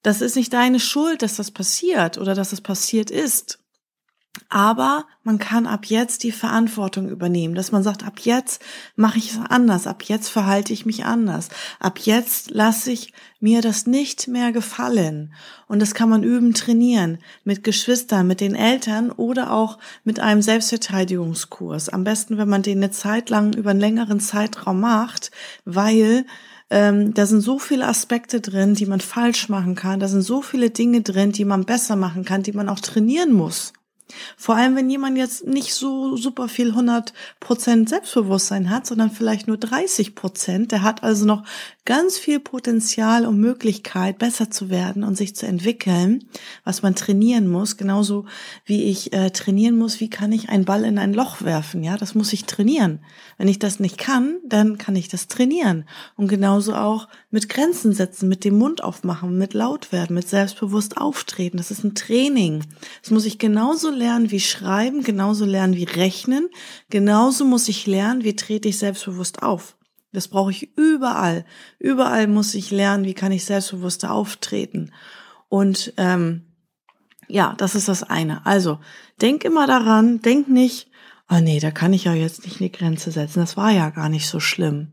Das 0.07 0.21
ist 0.21 0.37
nicht 0.37 0.53
deine 0.53 0.79
Schuld, 0.79 1.23
dass 1.23 1.35
das 1.35 1.51
passiert 1.51 2.17
oder 2.17 2.37
dass 2.37 2.53
es 2.53 2.61
passiert 2.61 3.11
ist. 3.11 3.59
Aber 4.49 5.07
man 5.23 5.39
kann 5.39 5.67
ab 5.67 5.87
jetzt 5.87 6.23
die 6.23 6.33
Verantwortung 6.33 7.09
übernehmen, 7.09 7.55
dass 7.55 7.73
man 7.73 7.83
sagt, 7.83 8.05
ab 8.07 8.21
jetzt 8.21 8.63
mache 8.95 9.19
ich 9.19 9.33
es 9.33 9.39
anders, 9.49 9.87
ab 9.87 10.05
jetzt 10.05 10.29
verhalte 10.29 10.73
ich 10.73 10.87
mich 10.87 11.05
anders, 11.05 11.49
ab 11.81 11.99
jetzt 11.99 12.51
lasse 12.51 12.93
ich 12.93 13.13
mir 13.41 13.61
das 13.61 13.87
nicht 13.87 14.29
mehr 14.29 14.53
gefallen. 14.53 15.33
Und 15.69 15.81
das 15.81 15.95
kann 15.95 16.09
man 16.09 16.23
üben, 16.23 16.55
trainieren, 16.55 17.19
mit 17.45 17.65
Geschwistern, 17.65 18.27
mit 18.27 18.41
den 18.41 18.55
Eltern 18.55 19.11
oder 19.11 19.53
auch 19.53 19.79
mit 20.05 20.21
einem 20.21 20.43
Selbstverteidigungskurs. 20.43 21.89
Am 21.89 22.05
besten, 22.05 22.39
wenn 22.39 22.49
man 22.49 22.63
den 22.63 22.79
eine 22.79 22.91
Zeit 22.91 23.31
lang 23.31 23.53
über 23.55 23.71
einen 23.71 23.81
längeren 23.81 24.21
Zeitraum 24.21 24.81
macht, 24.81 25.31
weil 25.65 26.25
ähm, 26.71 27.15
da 27.15 27.27
sind 27.27 27.41
so 27.41 27.59
viele 27.59 27.87
Aspekte 27.87 28.41
drin, 28.41 28.75
die 28.75 28.87
man 28.87 29.01
falsch 29.01 29.49
machen 29.49 29.75
kann. 29.75 30.01
Da 30.01 30.09
sind 30.09 30.23
so 30.23 30.43
viele 30.43 30.71
Dinge 30.71 31.03
drin, 31.03 31.33
die 31.33 31.45
man 31.45 31.65
besser 31.65 31.97
machen 31.97 32.25
kann, 32.25 32.43
die 32.43 32.53
man 32.53 32.69
auch 32.69 32.81
trainieren 32.81 33.33
muss. 33.33 33.73
Vor 34.37 34.55
allem, 34.55 34.77
wenn 34.77 34.89
jemand 34.89 35.17
jetzt 35.17 35.47
nicht 35.47 35.75
so 35.75 36.17
super 36.17 36.49
viel 36.49 36.71
100 36.71 37.13
Prozent 37.41 37.89
Selbstbewusstsein 37.89 38.71
hat, 38.71 38.87
sondern 38.87 39.11
vielleicht 39.11 39.49
nur 39.49 39.57
30 39.57 40.15
Prozent. 40.15 40.73
Der 40.73 40.83
hat 40.83 41.03
also 41.03 41.25
noch 41.25 41.43
ganz 41.85 42.19
viel 42.19 42.41
Potenzial 42.41 43.27
und 43.27 43.41
Möglichkeit, 43.41 44.19
besser 44.19 44.51
zu 44.51 44.71
werden 44.71 45.05
und 45.05 45.17
sich 45.17 45.35
zu 45.35 45.47
entwickeln, 45.47 46.25
was 46.65 46.83
man 46.83 46.95
trainieren 46.95 47.49
muss. 47.49 47.77
Genauso 47.77 48.27
wie 48.65 48.85
ich 48.85 49.13
äh, 49.13 49.31
trainieren 49.31 49.77
muss, 49.77 50.01
wie 50.01 50.11
kann 50.11 50.33
ich 50.33 50.49
einen 50.49 50.65
Ball 50.65 50.85
in 50.85 50.99
ein 50.99 51.15
Loch 51.15 51.43
werfen? 51.43 51.83
Ja, 51.83 51.97
das 51.97 52.15
muss 52.15 52.33
ich 52.33 52.45
trainieren. 52.45 53.01
Wenn 53.39 53.49
ich 53.49 53.59
das 53.59 53.81
nicht 53.81 53.99
kann, 53.99 54.37
dann 54.45 54.79
kann 54.79 54.97
ich 54.97 55.09
das 55.09 55.29
trainieren. 55.29 55.85
Und 56.17 56.29
genauso 56.29 56.75
auch 56.75 57.09
mit 57.31 57.49
Grenzen 57.49 57.93
setzen, 57.93 58.29
mit 58.29 58.45
dem 58.45 58.59
Mund 58.59 58.83
aufmachen, 58.83 59.39
mit 59.39 59.55
laut 59.55 59.93
werden, 59.93 60.15
mit 60.15 60.29
selbstbewusst 60.29 60.97
auftreten. 60.97 61.57
Das 61.57 61.71
ist 61.71 61.85
ein 61.85 61.95
Training. 61.95 62.65
Das 63.03 63.11
muss 63.11 63.25
ich 63.25 63.39
genauso 63.39 63.91
lernen 63.97 64.31
wie 64.31 64.41
schreiben, 64.41 65.03
genauso 65.03 65.45
lernen 65.45 65.75
wie 65.75 65.85
rechnen, 65.85 66.49
genauso 66.91 67.45
muss 67.45 67.69
ich 67.69 67.87
lernen, 67.87 68.23
wie 68.23 68.37
trete 68.37 68.69
ich 68.69 68.79
selbstbewusst 68.79 69.43
auf. 69.43 69.77
Das 70.13 70.29
brauche 70.29 70.51
ich 70.51 70.77
überall. 70.79 71.45
Überall 71.79 72.27
muss 72.27 72.55
ich 72.55 72.71
lernen, 72.71 73.05
wie 73.05 73.15
kann 73.15 73.33
ich 73.33 73.45
selbstbewusster 73.45 74.13
auftreten. 74.13 74.93
Und 75.49 75.93
ähm, 75.97 76.47
ja, 77.29 77.55
das 77.59 77.75
ist 77.75 77.89
das 77.89 78.03
eine. 78.03 78.47
Also 78.47 78.79
denk 79.21 79.45
immer 79.45 79.67
daran, 79.67 80.23
denk 80.23 80.49
nicht, 80.49 80.91
oh 81.29 81.41
nee, 81.41 81.61
da 81.61 81.71
kann 81.71 81.93
ich 81.93 82.05
ja 82.05 82.15
jetzt 82.15 82.45
nicht 82.45 82.61
eine 82.61 82.71
Grenze 82.71 83.11
setzen. 83.11 83.41
Das 83.41 83.57
war 83.57 83.73
ja 83.73 83.91
gar 83.91 84.09
nicht 84.09 84.29
so 84.29 84.41
schlimm. 84.41 84.93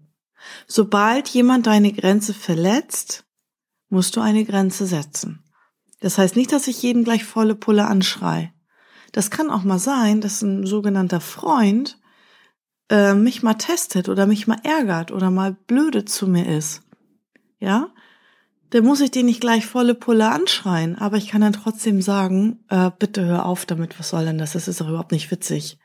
Sobald 0.67 1.29
jemand 1.29 1.67
deine 1.67 1.93
Grenze 1.93 2.33
verletzt, 2.33 3.23
musst 3.89 4.15
du 4.15 4.21
eine 4.21 4.43
Grenze 4.43 4.85
setzen. 4.85 5.43
Das 6.01 6.17
heißt 6.17 6.35
nicht, 6.35 6.51
dass 6.51 6.67
ich 6.67 6.81
jeden 6.81 7.05
gleich 7.05 7.23
volle 7.23 7.55
Pulle 7.55 7.85
anschrei. 7.87 8.51
Das 9.13 9.29
kann 9.29 9.49
auch 9.49 9.63
mal 9.63 9.79
sein, 9.79 10.19
dass 10.19 10.41
ein 10.41 10.65
sogenannter 10.65 11.21
Freund 11.21 11.97
äh, 12.89 13.13
mich 13.13 13.43
mal 13.43 13.53
testet 13.53 14.09
oder 14.09 14.25
mich 14.25 14.47
mal 14.47 14.59
ärgert 14.63 15.11
oder 15.11 15.31
mal 15.31 15.53
blöde 15.53 16.03
zu 16.03 16.27
mir 16.27 16.47
ist. 16.47 16.81
Ja, 17.59 17.89
dann 18.71 18.83
muss 18.83 19.01
ich 19.01 19.11
den 19.11 19.27
nicht 19.27 19.39
gleich 19.39 19.67
volle 19.67 19.93
Pulle 19.93 20.31
anschreien, 20.31 20.97
aber 20.97 21.17
ich 21.17 21.27
kann 21.27 21.41
dann 21.41 21.53
trotzdem 21.53 22.01
sagen, 22.01 22.65
äh, 22.69 22.89
bitte 22.97 23.23
hör 23.23 23.45
auf 23.45 23.67
damit, 23.67 23.99
was 23.99 24.09
soll 24.09 24.25
denn 24.25 24.39
das? 24.39 24.53
Das 24.53 24.67
ist 24.67 24.81
doch 24.81 24.89
überhaupt 24.89 25.11
nicht 25.11 25.29
witzig. 25.29 25.77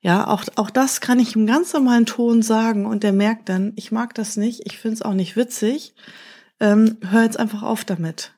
Ja, 0.00 0.28
auch, 0.28 0.44
auch 0.54 0.70
das 0.70 1.00
kann 1.00 1.18
ich 1.18 1.34
im 1.34 1.46
ganz 1.46 1.72
normalen 1.72 2.06
Ton 2.06 2.42
sagen 2.42 2.86
und 2.86 3.02
der 3.02 3.12
merkt 3.12 3.48
dann, 3.48 3.72
ich 3.74 3.90
mag 3.90 4.14
das 4.14 4.36
nicht, 4.36 4.60
ich 4.64 4.78
finde 4.78 4.94
es 4.94 5.02
auch 5.02 5.14
nicht 5.14 5.34
witzig, 5.34 5.94
ähm, 6.60 6.98
hör 7.00 7.24
jetzt 7.24 7.38
einfach 7.38 7.64
auf 7.64 7.84
damit. 7.84 8.32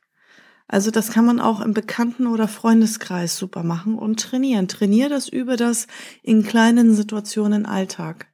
Also 0.68 0.90
das 0.90 1.10
kann 1.10 1.24
man 1.24 1.40
auch 1.40 1.60
im 1.60 1.74
Bekannten- 1.74 2.26
oder 2.26 2.48
Freundeskreis 2.48 3.36
super 3.36 3.62
machen 3.62 3.96
und 3.96 4.20
trainieren. 4.20 4.68
Trainier 4.68 5.08
das 5.08 5.28
über 5.28 5.56
das 5.56 5.86
in 6.22 6.44
kleinen 6.44 6.94
Situationen 6.94 7.64
im 7.64 7.70
Alltag. 7.70 8.26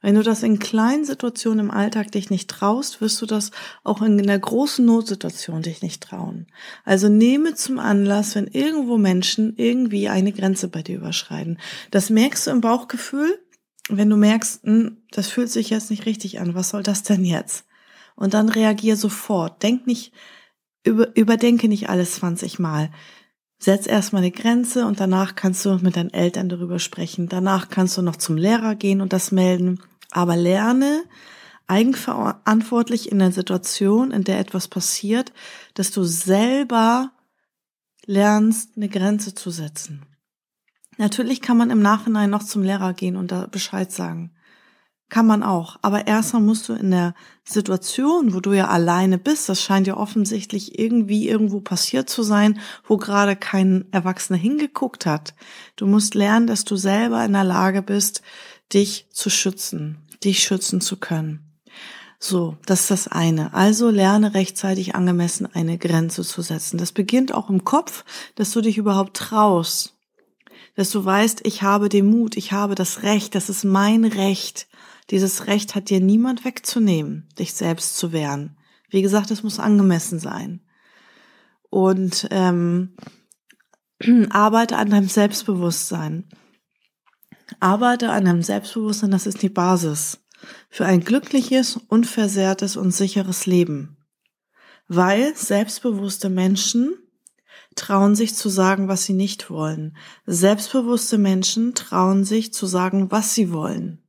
Wenn 0.00 0.14
du 0.14 0.22
das 0.22 0.44
in 0.44 0.60
kleinen 0.60 1.04
Situationen 1.04 1.66
im 1.66 1.70
Alltag 1.72 2.12
dich 2.12 2.30
nicht 2.30 2.48
traust, 2.48 3.00
wirst 3.00 3.20
du 3.20 3.26
das 3.26 3.50
auch 3.82 4.00
in 4.00 4.16
der 4.18 4.38
großen 4.38 4.84
Notsituation 4.84 5.62
dich 5.62 5.82
nicht 5.82 6.02
trauen. 6.02 6.46
Also 6.84 7.08
nehme 7.08 7.54
zum 7.54 7.80
Anlass, 7.80 8.36
wenn 8.36 8.46
irgendwo 8.46 8.96
Menschen 8.96 9.54
irgendwie 9.56 10.08
eine 10.08 10.32
Grenze 10.32 10.68
bei 10.68 10.82
dir 10.82 10.98
überschreiten. 10.98 11.58
Das 11.90 12.10
merkst 12.10 12.46
du 12.46 12.52
im 12.52 12.60
Bauchgefühl, 12.60 13.40
wenn 13.88 14.08
du 14.08 14.16
merkst, 14.16 14.62
hm, 14.62 14.98
das 15.10 15.28
fühlt 15.28 15.50
sich 15.50 15.70
jetzt 15.70 15.90
nicht 15.90 16.06
richtig 16.06 16.38
an, 16.38 16.54
was 16.54 16.68
soll 16.68 16.84
das 16.84 17.02
denn 17.02 17.24
jetzt? 17.24 17.64
Und 18.14 18.34
dann 18.34 18.48
reagier 18.48 18.96
sofort. 18.96 19.62
Denk 19.62 19.86
nicht, 19.86 20.12
über, 20.88 21.16
überdenke 21.16 21.68
nicht 21.68 21.88
alles 21.88 22.16
20 22.16 22.58
Mal. 22.58 22.90
Setz 23.58 23.86
erstmal 23.86 24.22
eine 24.22 24.30
Grenze 24.30 24.86
und 24.86 25.00
danach 25.00 25.34
kannst 25.34 25.64
du 25.64 25.78
mit 25.78 25.96
deinen 25.96 26.12
Eltern 26.12 26.48
darüber 26.48 26.78
sprechen. 26.78 27.28
Danach 27.28 27.68
kannst 27.68 27.96
du 27.96 28.02
noch 28.02 28.16
zum 28.16 28.36
Lehrer 28.36 28.74
gehen 28.74 29.00
und 29.00 29.12
das 29.12 29.32
melden. 29.32 29.80
Aber 30.10 30.36
lerne 30.36 31.02
eigenverantwortlich 31.66 33.12
in 33.12 33.18
der 33.18 33.32
Situation, 33.32 34.10
in 34.10 34.24
der 34.24 34.38
etwas 34.38 34.68
passiert, 34.68 35.32
dass 35.74 35.90
du 35.90 36.04
selber 36.04 37.12
lernst, 38.06 38.70
eine 38.76 38.88
Grenze 38.88 39.34
zu 39.34 39.50
setzen. 39.50 40.06
Natürlich 40.96 41.42
kann 41.42 41.56
man 41.56 41.70
im 41.70 41.82
Nachhinein 41.82 42.30
noch 42.30 42.42
zum 42.42 42.62
Lehrer 42.62 42.94
gehen 42.94 43.16
und 43.16 43.30
da 43.30 43.46
Bescheid 43.46 43.92
sagen. 43.92 44.32
Kann 45.08 45.26
man 45.26 45.42
auch. 45.42 45.78
Aber 45.80 46.06
erstmal 46.06 46.42
musst 46.42 46.68
du 46.68 46.74
in 46.74 46.90
der 46.90 47.14
Situation, 47.42 48.34
wo 48.34 48.40
du 48.40 48.52
ja 48.52 48.68
alleine 48.68 49.16
bist, 49.16 49.48
das 49.48 49.62
scheint 49.62 49.86
ja 49.86 49.96
offensichtlich 49.96 50.78
irgendwie 50.78 51.28
irgendwo 51.28 51.60
passiert 51.60 52.10
zu 52.10 52.22
sein, 52.22 52.60
wo 52.86 52.98
gerade 52.98 53.34
kein 53.34 53.86
Erwachsener 53.90 54.38
hingeguckt 54.38 55.06
hat. 55.06 55.34
Du 55.76 55.86
musst 55.86 56.14
lernen, 56.14 56.46
dass 56.46 56.64
du 56.64 56.76
selber 56.76 57.24
in 57.24 57.32
der 57.32 57.44
Lage 57.44 57.80
bist, 57.80 58.20
dich 58.74 59.08
zu 59.10 59.30
schützen, 59.30 59.98
dich 60.22 60.42
schützen 60.42 60.82
zu 60.82 60.98
können. 60.98 61.48
So, 62.20 62.58
das 62.66 62.82
ist 62.82 62.90
das 62.90 63.08
eine. 63.08 63.54
Also 63.54 63.90
lerne 63.90 64.34
rechtzeitig 64.34 64.94
angemessen 64.94 65.48
eine 65.54 65.78
Grenze 65.78 66.22
zu 66.22 66.42
setzen. 66.42 66.76
Das 66.76 66.92
beginnt 66.92 67.32
auch 67.32 67.48
im 67.48 67.64
Kopf, 67.64 68.04
dass 68.34 68.50
du 68.50 68.60
dich 68.60 68.76
überhaupt 68.76 69.16
traust. 69.16 69.94
Dass 70.74 70.90
du 70.90 71.04
weißt, 71.04 71.40
ich 71.44 71.62
habe 71.62 71.88
den 71.88 72.06
Mut, 72.06 72.36
ich 72.36 72.52
habe 72.52 72.74
das 72.74 73.02
Recht, 73.02 73.34
das 73.34 73.48
ist 73.48 73.64
mein 73.64 74.04
Recht, 74.04 74.67
dieses 75.10 75.46
Recht 75.46 75.74
hat 75.74 75.90
dir 75.90 76.00
niemand 76.00 76.44
wegzunehmen, 76.44 77.28
dich 77.38 77.54
selbst 77.54 77.96
zu 77.96 78.12
wehren. 78.12 78.56
Wie 78.90 79.02
gesagt, 79.02 79.30
es 79.30 79.42
muss 79.42 79.58
angemessen 79.58 80.18
sein. 80.18 80.60
Und 81.70 82.28
ähm, 82.30 82.96
arbeite 84.30 84.76
an 84.76 84.90
deinem 84.90 85.08
Selbstbewusstsein. 85.08 86.28
Arbeite 87.60 88.10
an 88.10 88.24
deinem 88.24 88.42
Selbstbewusstsein, 88.42 89.10
das 89.10 89.26
ist 89.26 89.42
die 89.42 89.48
Basis 89.48 90.20
für 90.68 90.86
ein 90.86 91.00
glückliches, 91.00 91.76
unversehrtes 91.88 92.76
und 92.76 92.92
sicheres 92.92 93.46
Leben. 93.46 93.96
Weil 94.86 95.36
selbstbewusste 95.36 96.30
Menschen 96.30 96.94
trauen 97.74 98.14
sich 98.14 98.34
zu 98.34 98.48
sagen, 98.48 98.88
was 98.88 99.04
sie 99.04 99.12
nicht 99.12 99.50
wollen. 99.50 99.96
Selbstbewusste 100.26 101.18
Menschen 101.18 101.74
trauen 101.74 102.24
sich 102.24 102.52
zu 102.52 102.66
sagen, 102.66 103.10
was 103.10 103.34
sie 103.34 103.52
wollen. 103.52 104.02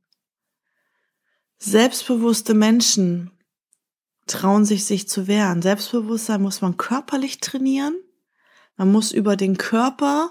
Selbstbewusste 1.62 2.54
Menschen 2.54 3.32
trauen 4.26 4.64
sich, 4.64 4.86
sich 4.86 5.08
zu 5.08 5.28
wehren. 5.28 5.60
Selbstbewusstsein 5.60 6.40
muss 6.40 6.62
man 6.62 6.78
körperlich 6.78 7.40
trainieren. 7.40 7.94
Man 8.78 8.90
muss 8.90 9.12
über 9.12 9.36
den 9.36 9.58
Körper 9.58 10.30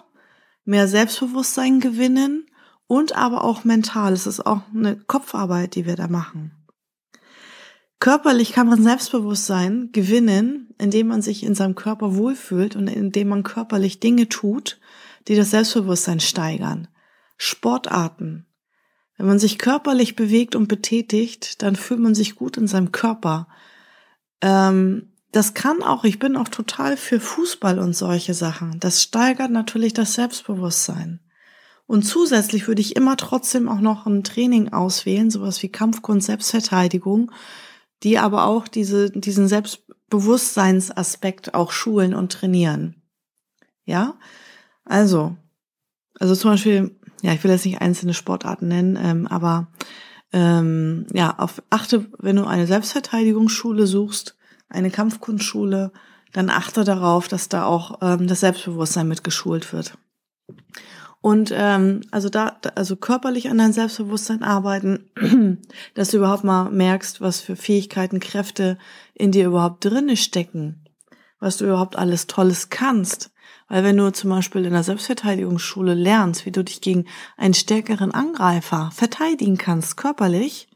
mehr 0.66 0.88
Selbstbewusstsein 0.88 1.82
gewinnen 1.82 2.50
und 2.88 3.16
aber 3.16 3.44
auch 3.44 3.64
mental. 3.64 4.14
Es 4.14 4.26
ist 4.26 4.44
auch 4.44 4.62
eine 4.74 4.96
Kopfarbeit, 4.98 5.76
die 5.76 5.86
wir 5.86 5.96
da 5.96 6.08
machen. 6.08 6.52
Körperlich 8.00 8.54
kann 8.54 8.68
man 8.68 8.82
Selbstbewusstsein 8.82 9.92
gewinnen, 9.92 10.74
indem 10.80 11.08
man 11.08 11.22
sich 11.22 11.44
in 11.44 11.54
seinem 11.54 11.76
Körper 11.76 12.16
wohlfühlt 12.16 12.76
und 12.76 12.88
indem 12.88 13.28
man 13.28 13.44
körperlich 13.44 14.00
Dinge 14.00 14.30
tut, 14.30 14.80
die 15.28 15.36
das 15.36 15.52
Selbstbewusstsein 15.52 16.22
steigern. 16.22 16.88
Sportarten, 17.38 18.48
wenn 19.20 19.28
man 19.28 19.38
sich 19.38 19.60
körperlich 19.60 20.16
bewegt 20.16 20.56
und 20.56 20.68
betätigt, 20.70 21.62
dann 21.62 21.76
fühlt 21.76 22.00
man 22.00 22.16
sich 22.16 22.36
gut 22.36 22.56
in 22.56 22.68
seinem 22.68 22.94
Körper. 22.94 23.50
Ähm, 24.40 25.12
das 25.34 25.54
kann 25.54 25.84
auch, 25.84 26.06
ich 26.06 26.20
bin 26.20 26.38
auch 26.38 26.48
total 26.48 26.96
für 26.96 27.20
Fußball 27.20 27.80
und 27.80 27.94
solche 27.94 28.34
Sachen. 28.34 28.80
Das 28.80 29.04
steigert 29.04 29.52
natürlich 29.52 29.94
das 29.94 30.14
Selbstbewusstsein. 30.14 31.20
Und 31.86 32.04
zusätzlich 32.04 32.70
würde 32.70 32.80
ich 32.80 32.96
immer 32.96 33.18
trotzdem 33.18 33.68
auch 33.68 33.82
noch 33.82 34.06
ein 34.06 34.24
Training 34.24 34.72
auswählen, 34.72 35.30
sowas 35.30 35.62
wie 35.64 35.70
Kampfkunst, 35.70 36.28
Selbstverteidigung, 36.28 37.34
die 38.04 38.20
aber 38.20 38.46
auch 38.46 38.70
diese, 38.70 39.12
diesen 39.12 39.50
Selbstbewusstseinsaspekt 39.50 41.56
auch 41.56 41.74
schulen 41.74 42.14
und 42.14 42.32
trainieren. 42.32 42.96
Ja? 43.84 44.16
Also, 44.86 45.36
also 46.18 46.36
zum 46.36 46.52
Beispiel 46.52 46.98
ja, 47.22 47.34
ich 47.34 47.44
will 47.44 47.52
jetzt 47.52 47.66
nicht 47.66 47.82
einzelne 47.82 48.14
Sportarten 48.14 48.68
nennen, 48.68 48.98
ähm, 49.02 49.28
aber 49.28 49.68
ähm, 50.32 51.08
ja, 51.14 51.36
auf 51.38 51.62
achte, 51.70 52.06
wenn 52.20 52.36
du 52.36 52.46
eine 52.46 52.68
Selbstverteidigungsschule 52.68 53.88
suchst, 53.88 54.38
eine 54.70 54.92
Kampfkunstschule, 54.92 55.92
dann 56.34 56.50
achte 56.50 56.84
darauf, 56.84 57.28
dass 57.28 57.50
da 57.50 57.66
auch 57.66 58.00
ähm, 58.02 58.28
das 58.28 58.42
Selbstbewusstsein 58.42 59.08
mit 59.08 59.24
geschult 59.24 59.74
wird. 59.74 59.98
Und 61.22 61.52
ähm, 61.54 62.02
also 62.12 62.30
da, 62.30 62.58
also 62.76 62.96
körperlich 62.96 63.50
an 63.50 63.58
dein 63.58 63.74
Selbstbewusstsein 63.74 64.42
arbeiten, 64.42 65.10
dass 65.94 66.12
du 66.12 66.18
überhaupt 66.18 66.46
mal 66.46 66.70
merkst, 66.70 67.20
was 67.20 67.42
für 67.42 67.56
Fähigkeiten, 67.56 68.20
Kräfte 68.20 68.78
in 69.16 69.32
dir 69.32 69.48
überhaupt 69.48 69.84
drinne 69.84 70.16
stecken, 70.16 70.86
was 71.40 71.58
du 71.58 71.66
überhaupt 71.66 71.98
alles 71.98 72.28
Tolles 72.28 72.70
kannst. 72.70 73.32
Weil 73.70 73.84
wenn 73.84 73.98
du 73.98 74.12
zum 74.12 74.32
Beispiel 74.32 74.66
in 74.66 74.74
der 74.74 74.84
Selbstverteidigungsschule 74.84 75.94
lernst, 75.94 76.46
wie 76.46 76.52
du 76.52 76.64
dich 76.64 76.82
gegen 76.82 77.06
einen 77.38 77.54
stärkeren 77.54 78.12
Angreifer 78.12 78.90
verteidigen 78.94 79.58
kannst, 79.58 79.96
körperlich, 79.96 80.68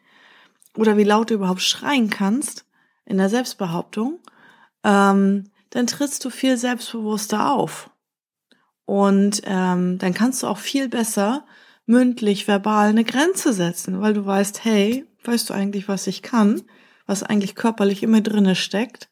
oder 0.78 0.98
wie 0.98 1.04
laut 1.04 1.30
du 1.30 1.36
überhaupt 1.36 1.62
schreien 1.62 2.10
kannst 2.10 2.66
in 3.06 3.18
der 3.18 3.30
Selbstbehauptung, 3.30 4.20
ähm, 4.84 5.46
dann 5.72 5.88
trittst 5.88 6.24
du 6.24 6.30
viel 6.30 6.58
selbstbewusster 6.58 7.52
auf. 7.52 7.90
Und 8.86 9.42
ähm, 9.46 9.98
dann 9.98 10.14
kannst 10.14 10.44
du 10.44 10.48
auch 10.48 10.58
viel 10.58 10.90
besser 10.90 11.46
mündlich, 11.86 12.48
verbal 12.48 12.90
eine 12.90 13.04
Grenze 13.04 13.54
setzen, 13.54 14.02
weil 14.02 14.14
du 14.14 14.26
weißt, 14.26 14.64
hey, 14.64 15.06
weißt 15.24 15.50
du 15.50 15.54
eigentlich, 15.54 15.88
was 15.88 16.08
ich 16.08 16.22
kann, 16.22 16.62
was 17.06 17.24
eigentlich 17.24 17.56
körperlich 17.56 18.04
immer 18.04 18.22
drinne 18.22 18.56
steckt? 18.56 19.10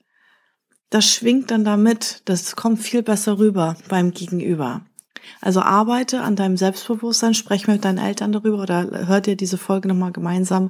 Das 0.92 1.06
schwingt 1.06 1.52
dann 1.52 1.64
damit, 1.64 2.22
das 2.26 2.58
kommt 2.58 2.80
viel 2.80 3.02
besser 3.02 3.40
rüber 3.40 3.78
beim 3.88 4.12
Gegenüber. 4.12 4.82
Also 5.40 5.62
arbeite 5.62 6.22
an 6.22 6.36
deinem 6.36 6.58
Selbstbewusstsein, 6.58 7.34
sprech 7.34 7.66
mit 7.68 7.86
deinen 7.86 7.98
Eltern 7.98 8.34
darüber 8.34 8.62
oder 8.62 9.08
hör 9.08 9.22
dir 9.22 9.38
diese 9.38 9.58
Folge 9.58 9.88
nochmal 9.88 10.12
gemeinsam 10.12 10.70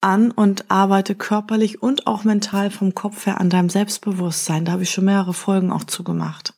an 0.00 0.32
und 0.32 0.68
arbeite 0.68 1.14
körperlich 1.14 1.80
und 1.80 2.08
auch 2.08 2.24
mental 2.24 2.72
vom 2.72 2.94
Kopf 2.94 3.26
her 3.26 3.40
an 3.40 3.48
deinem 3.48 3.70
Selbstbewusstsein. 3.70 4.64
Da 4.64 4.72
habe 4.72 4.82
ich 4.82 4.90
schon 4.90 5.04
mehrere 5.04 5.32
Folgen 5.32 5.70
auch 5.70 5.84
zugemacht, 5.84 6.54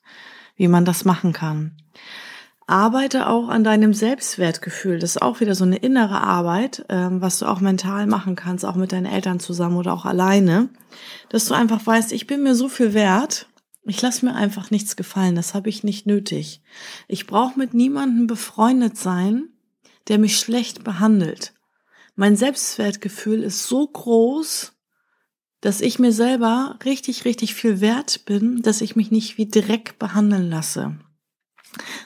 wie 0.56 0.68
man 0.68 0.86
das 0.86 1.04
machen 1.04 1.34
kann. 1.34 1.72
Arbeite 2.68 3.28
auch 3.28 3.48
an 3.48 3.64
deinem 3.64 3.94
Selbstwertgefühl. 3.94 4.98
Das 4.98 5.12
ist 5.16 5.22
auch 5.22 5.40
wieder 5.40 5.54
so 5.54 5.64
eine 5.64 5.78
innere 5.78 6.20
Arbeit, 6.20 6.84
ähm, 6.90 7.22
was 7.22 7.38
du 7.38 7.46
auch 7.46 7.60
mental 7.60 8.06
machen 8.06 8.36
kannst, 8.36 8.66
auch 8.66 8.74
mit 8.74 8.92
deinen 8.92 9.06
Eltern 9.06 9.40
zusammen 9.40 9.76
oder 9.76 9.94
auch 9.94 10.04
alleine, 10.04 10.68
dass 11.30 11.46
du 11.46 11.54
einfach 11.54 11.84
weißt, 11.84 12.12
ich 12.12 12.26
bin 12.26 12.42
mir 12.42 12.54
so 12.54 12.68
viel 12.68 12.92
wert. 12.92 13.48
Ich 13.84 14.02
lasse 14.02 14.26
mir 14.26 14.34
einfach 14.34 14.70
nichts 14.70 14.96
gefallen. 14.96 15.34
Das 15.34 15.54
habe 15.54 15.70
ich 15.70 15.82
nicht 15.82 16.06
nötig. 16.06 16.60
Ich 17.08 17.26
brauche 17.26 17.58
mit 17.58 17.72
niemandem 17.72 18.26
befreundet 18.26 18.98
sein, 18.98 19.48
der 20.08 20.18
mich 20.18 20.38
schlecht 20.38 20.84
behandelt. 20.84 21.54
Mein 22.16 22.36
Selbstwertgefühl 22.36 23.44
ist 23.44 23.66
so 23.66 23.86
groß, 23.86 24.74
dass 25.62 25.80
ich 25.80 25.98
mir 25.98 26.12
selber 26.12 26.78
richtig, 26.84 27.24
richtig 27.24 27.54
viel 27.54 27.80
wert 27.80 28.26
bin, 28.26 28.60
dass 28.60 28.82
ich 28.82 28.94
mich 28.94 29.10
nicht 29.10 29.38
wie 29.38 29.48
Dreck 29.48 29.98
behandeln 29.98 30.50
lasse. 30.50 30.98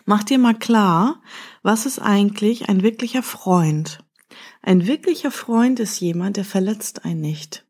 Mach 0.04 0.22
dir 0.22 0.38
mal 0.38 0.54
klar, 0.54 1.22
was 1.62 1.86
ist 1.86 1.98
eigentlich 1.98 2.68
ein 2.68 2.82
wirklicher 2.82 3.22
Freund? 3.22 3.98
Ein 4.62 4.86
wirklicher 4.86 5.30
Freund 5.30 5.80
ist 5.80 6.00
jemand, 6.00 6.36
der 6.36 6.44
verletzt 6.44 7.04
einen 7.04 7.20
nicht. 7.20 7.66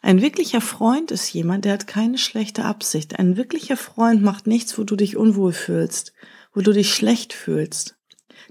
Ein 0.00 0.20
wirklicher 0.20 0.60
Freund 0.60 1.10
ist 1.10 1.32
jemand, 1.32 1.64
der 1.64 1.74
hat 1.74 1.86
keine 1.86 2.18
schlechte 2.18 2.64
Absicht. 2.64 3.18
Ein 3.18 3.36
wirklicher 3.36 3.76
Freund 3.76 4.22
macht 4.22 4.46
nichts, 4.46 4.78
wo 4.78 4.84
du 4.84 4.96
dich 4.96 5.16
unwohl 5.16 5.52
fühlst, 5.52 6.12
wo 6.54 6.60
du 6.60 6.72
dich 6.72 6.94
schlecht 6.94 7.32
fühlst. 7.32 7.96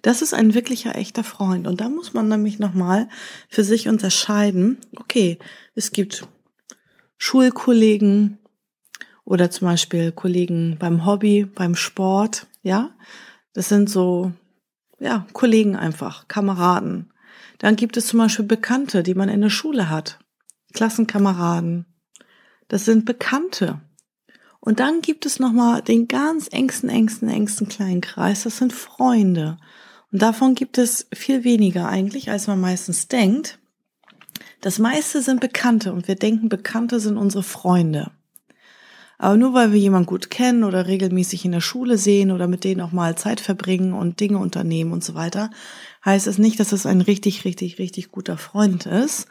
Das 0.01 0.21
ist 0.21 0.33
ein 0.33 0.53
wirklicher 0.53 0.95
echter 0.95 1.23
Freund. 1.23 1.67
Und 1.67 1.81
da 1.81 1.89
muss 1.89 2.13
man 2.13 2.27
nämlich 2.27 2.59
nochmal 2.59 3.09
für 3.49 3.63
sich 3.63 3.87
unterscheiden. 3.87 4.77
Okay, 4.97 5.37
es 5.75 5.91
gibt 5.91 6.27
Schulkollegen 7.17 8.39
oder 9.25 9.51
zum 9.51 9.67
Beispiel 9.67 10.11
Kollegen 10.11 10.77
beim 10.79 11.05
Hobby, 11.05 11.45
beim 11.45 11.75
Sport. 11.75 12.47
Ja, 12.61 12.91
das 13.53 13.69
sind 13.69 13.89
so, 13.89 14.31
ja, 14.99 15.25
Kollegen 15.33 15.75
einfach, 15.75 16.27
Kameraden. 16.27 17.11
Dann 17.57 17.75
gibt 17.75 17.97
es 17.97 18.07
zum 18.07 18.19
Beispiel 18.19 18.45
Bekannte, 18.45 19.03
die 19.03 19.15
man 19.15 19.29
in 19.29 19.41
der 19.41 19.49
Schule 19.49 19.89
hat. 19.89 20.19
Klassenkameraden. 20.73 21.85
Das 22.67 22.85
sind 22.85 23.05
Bekannte. 23.05 23.81
Und 24.59 24.79
dann 24.79 25.01
gibt 25.01 25.25
es 25.25 25.39
nochmal 25.39 25.81
den 25.81 26.07
ganz 26.07 26.47
engsten, 26.47 26.89
engsten, 26.89 27.29
engsten 27.29 27.67
kleinen 27.67 28.01
Kreis. 28.01 28.43
Das 28.43 28.57
sind 28.57 28.73
Freunde. 28.73 29.57
Und 30.11 30.21
davon 30.21 30.55
gibt 30.55 30.77
es 30.77 31.07
viel 31.13 31.43
weniger 31.43 31.87
eigentlich, 31.87 32.29
als 32.29 32.47
man 32.47 32.61
meistens 32.61 33.07
denkt. 33.07 33.59
Das 34.61 34.77
meiste 34.77 35.21
sind 35.21 35.41
Bekannte 35.41 35.93
und 35.93 36.07
wir 36.07 36.15
denken, 36.15 36.47
Bekannte 36.47 36.99
sind 36.99 37.17
unsere 37.17 37.43
Freunde. 37.43 38.11
Aber 39.21 39.37
nur 39.37 39.53
weil 39.53 39.71
wir 39.71 39.77
jemanden 39.77 40.07
gut 40.07 40.31
kennen 40.31 40.63
oder 40.63 40.87
regelmäßig 40.87 41.45
in 41.45 41.51
der 41.51 41.61
Schule 41.61 41.99
sehen 41.99 42.31
oder 42.31 42.47
mit 42.47 42.63
denen 42.63 42.81
auch 42.81 42.91
mal 42.91 43.15
Zeit 43.15 43.39
verbringen 43.39 43.93
und 43.93 44.19
Dinge 44.19 44.39
unternehmen 44.39 44.91
und 44.91 45.03
so 45.03 45.13
weiter, 45.13 45.51
heißt 46.03 46.25
es 46.25 46.39
nicht, 46.39 46.59
dass 46.59 46.71
es 46.71 46.87
ein 46.87 47.01
richtig, 47.01 47.45
richtig, 47.45 47.77
richtig 47.77 48.09
guter 48.09 48.39
Freund 48.39 48.87
ist. 48.87 49.27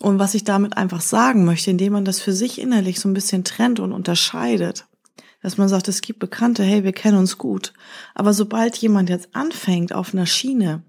Und 0.00 0.18
was 0.18 0.34
ich 0.34 0.42
damit 0.42 0.76
einfach 0.76 1.00
sagen 1.00 1.44
möchte, 1.44 1.70
indem 1.70 1.92
man 1.92 2.04
das 2.04 2.18
für 2.18 2.32
sich 2.32 2.60
innerlich 2.60 2.98
so 2.98 3.08
ein 3.08 3.14
bisschen 3.14 3.44
trennt 3.44 3.78
und 3.78 3.92
unterscheidet, 3.92 4.86
dass 5.40 5.56
man 5.56 5.68
sagt, 5.68 5.86
es 5.86 6.00
gibt 6.00 6.18
Bekannte, 6.18 6.64
hey, 6.64 6.82
wir 6.82 6.92
kennen 6.92 7.18
uns 7.18 7.38
gut. 7.38 7.74
Aber 8.16 8.34
sobald 8.34 8.76
jemand 8.78 9.08
jetzt 9.08 9.36
anfängt, 9.36 9.92
auf 9.92 10.12
einer 10.12 10.26
Schiene 10.26 10.82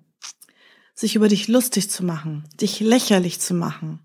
sich 0.96 1.16
über 1.16 1.28
dich 1.28 1.48
lustig 1.48 1.92
zu 1.92 2.04
machen, 2.04 2.46
dich 2.60 2.80
lächerlich 2.80 3.40
zu 3.40 3.54
machen, 3.54 4.00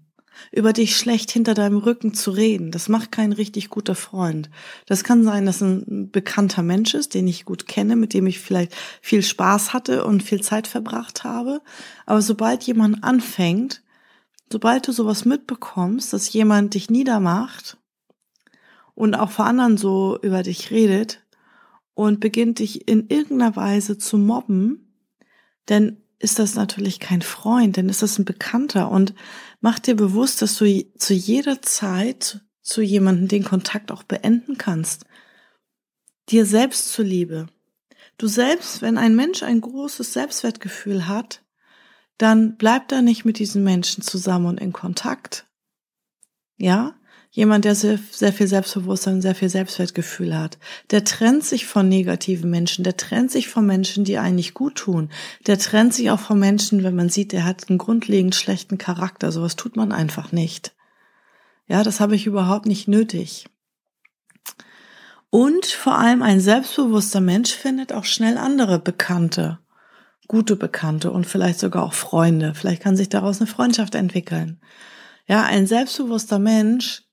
über 0.52 0.72
dich 0.72 0.96
schlecht 0.96 1.30
hinter 1.30 1.54
deinem 1.54 1.78
Rücken 1.78 2.14
zu 2.14 2.30
reden. 2.30 2.70
Das 2.70 2.88
macht 2.88 3.12
kein 3.12 3.32
richtig 3.32 3.68
guter 3.68 3.94
Freund. 3.94 4.50
Das 4.86 5.04
kann 5.04 5.24
sein, 5.24 5.46
dass 5.46 5.60
ein 5.60 6.10
bekannter 6.10 6.62
Mensch 6.62 6.94
ist, 6.94 7.14
den 7.14 7.26
ich 7.28 7.44
gut 7.44 7.66
kenne, 7.66 7.96
mit 7.96 8.14
dem 8.14 8.26
ich 8.26 8.38
vielleicht 8.38 8.74
viel 9.00 9.22
Spaß 9.22 9.72
hatte 9.72 10.04
und 10.04 10.22
viel 10.22 10.40
Zeit 10.40 10.66
verbracht 10.66 11.24
habe. 11.24 11.60
Aber 12.06 12.22
sobald 12.22 12.64
jemand 12.64 13.04
anfängt, 13.04 13.82
sobald 14.52 14.88
du 14.88 14.92
sowas 14.92 15.24
mitbekommst, 15.24 16.12
dass 16.12 16.32
jemand 16.32 16.74
dich 16.74 16.90
niedermacht 16.90 17.76
und 18.94 19.14
auch 19.14 19.30
vor 19.30 19.46
anderen 19.46 19.76
so 19.76 20.18
über 20.22 20.42
dich 20.42 20.70
redet 20.70 21.24
und 21.94 22.20
beginnt 22.20 22.58
dich 22.58 22.88
in 22.88 23.08
irgendeiner 23.08 23.56
Weise 23.56 23.98
zu 23.98 24.18
mobben, 24.18 24.94
denn 25.68 26.02
ist 26.18 26.38
das 26.38 26.54
natürlich 26.54 27.00
kein 27.00 27.22
Freund, 27.22 27.76
denn 27.76 27.88
ist 27.88 28.02
das 28.02 28.18
ein 28.18 28.24
Bekannter 28.24 28.90
und 28.90 29.14
mach 29.60 29.78
dir 29.78 29.94
bewusst, 29.94 30.42
dass 30.42 30.56
du 30.56 30.84
zu 30.96 31.14
jeder 31.14 31.62
Zeit 31.62 32.40
zu 32.62 32.82
jemandem 32.82 33.28
den 33.28 33.44
Kontakt 33.44 33.92
auch 33.92 34.02
beenden 34.02 34.58
kannst. 34.58 35.06
Dir 36.28 36.44
selbst 36.44 36.92
zuliebe. 36.92 37.46
Du 38.18 38.26
selbst, 38.26 38.82
wenn 38.82 38.98
ein 38.98 39.14
Mensch 39.14 39.42
ein 39.42 39.60
großes 39.60 40.12
Selbstwertgefühl 40.12 41.06
hat, 41.06 41.42
dann 42.18 42.56
bleib 42.56 42.88
da 42.88 43.00
nicht 43.00 43.24
mit 43.24 43.38
diesen 43.38 43.62
Menschen 43.62 44.02
zusammen 44.02 44.46
und 44.46 44.60
in 44.60 44.72
Kontakt. 44.72 45.46
Ja? 46.56 46.97
Jemand, 47.38 47.64
der 47.64 47.76
sehr, 47.76 48.00
sehr 48.10 48.32
viel 48.32 48.48
Selbstbewusstsein, 48.48 49.22
sehr 49.22 49.36
viel 49.36 49.48
Selbstwertgefühl 49.48 50.36
hat, 50.36 50.58
der 50.90 51.04
trennt 51.04 51.44
sich 51.44 51.66
von 51.66 51.88
negativen 51.88 52.50
Menschen, 52.50 52.82
der 52.82 52.96
trennt 52.96 53.30
sich 53.30 53.46
von 53.46 53.64
Menschen, 53.64 54.02
die 54.02 54.18
eigentlich 54.18 54.54
gut 54.54 54.74
tun, 54.74 55.08
der 55.46 55.56
trennt 55.56 55.94
sich 55.94 56.10
auch 56.10 56.18
von 56.18 56.40
Menschen, 56.40 56.82
wenn 56.82 56.96
man 56.96 57.10
sieht, 57.10 57.30
der 57.30 57.44
hat 57.44 57.68
einen 57.68 57.78
grundlegend 57.78 58.34
schlechten 58.34 58.76
Charakter. 58.76 59.30
Sowas 59.30 59.54
tut 59.54 59.76
man 59.76 59.92
einfach 59.92 60.32
nicht. 60.32 60.74
Ja, 61.68 61.84
das 61.84 62.00
habe 62.00 62.16
ich 62.16 62.26
überhaupt 62.26 62.66
nicht 62.66 62.88
nötig. 62.88 63.46
Und 65.30 65.64
vor 65.64 65.96
allem 65.96 66.24
ein 66.24 66.40
selbstbewusster 66.40 67.20
Mensch 67.20 67.52
findet 67.52 67.92
auch 67.92 68.04
schnell 68.04 68.36
andere 68.36 68.80
Bekannte, 68.80 69.60
gute 70.26 70.56
Bekannte 70.56 71.12
und 71.12 71.24
vielleicht 71.24 71.60
sogar 71.60 71.84
auch 71.84 71.94
Freunde. 71.94 72.54
Vielleicht 72.56 72.82
kann 72.82 72.96
sich 72.96 73.10
daraus 73.10 73.40
eine 73.40 73.46
Freundschaft 73.46 73.94
entwickeln. 73.94 74.60
Ja, 75.28 75.44
ein 75.44 75.68
selbstbewusster 75.68 76.40
Mensch 76.40 77.04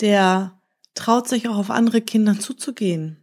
der 0.00 0.60
traut 0.94 1.28
sich 1.28 1.48
auch 1.48 1.56
auf 1.56 1.70
andere 1.70 2.00
Kinder 2.00 2.38
zuzugehen 2.38 3.22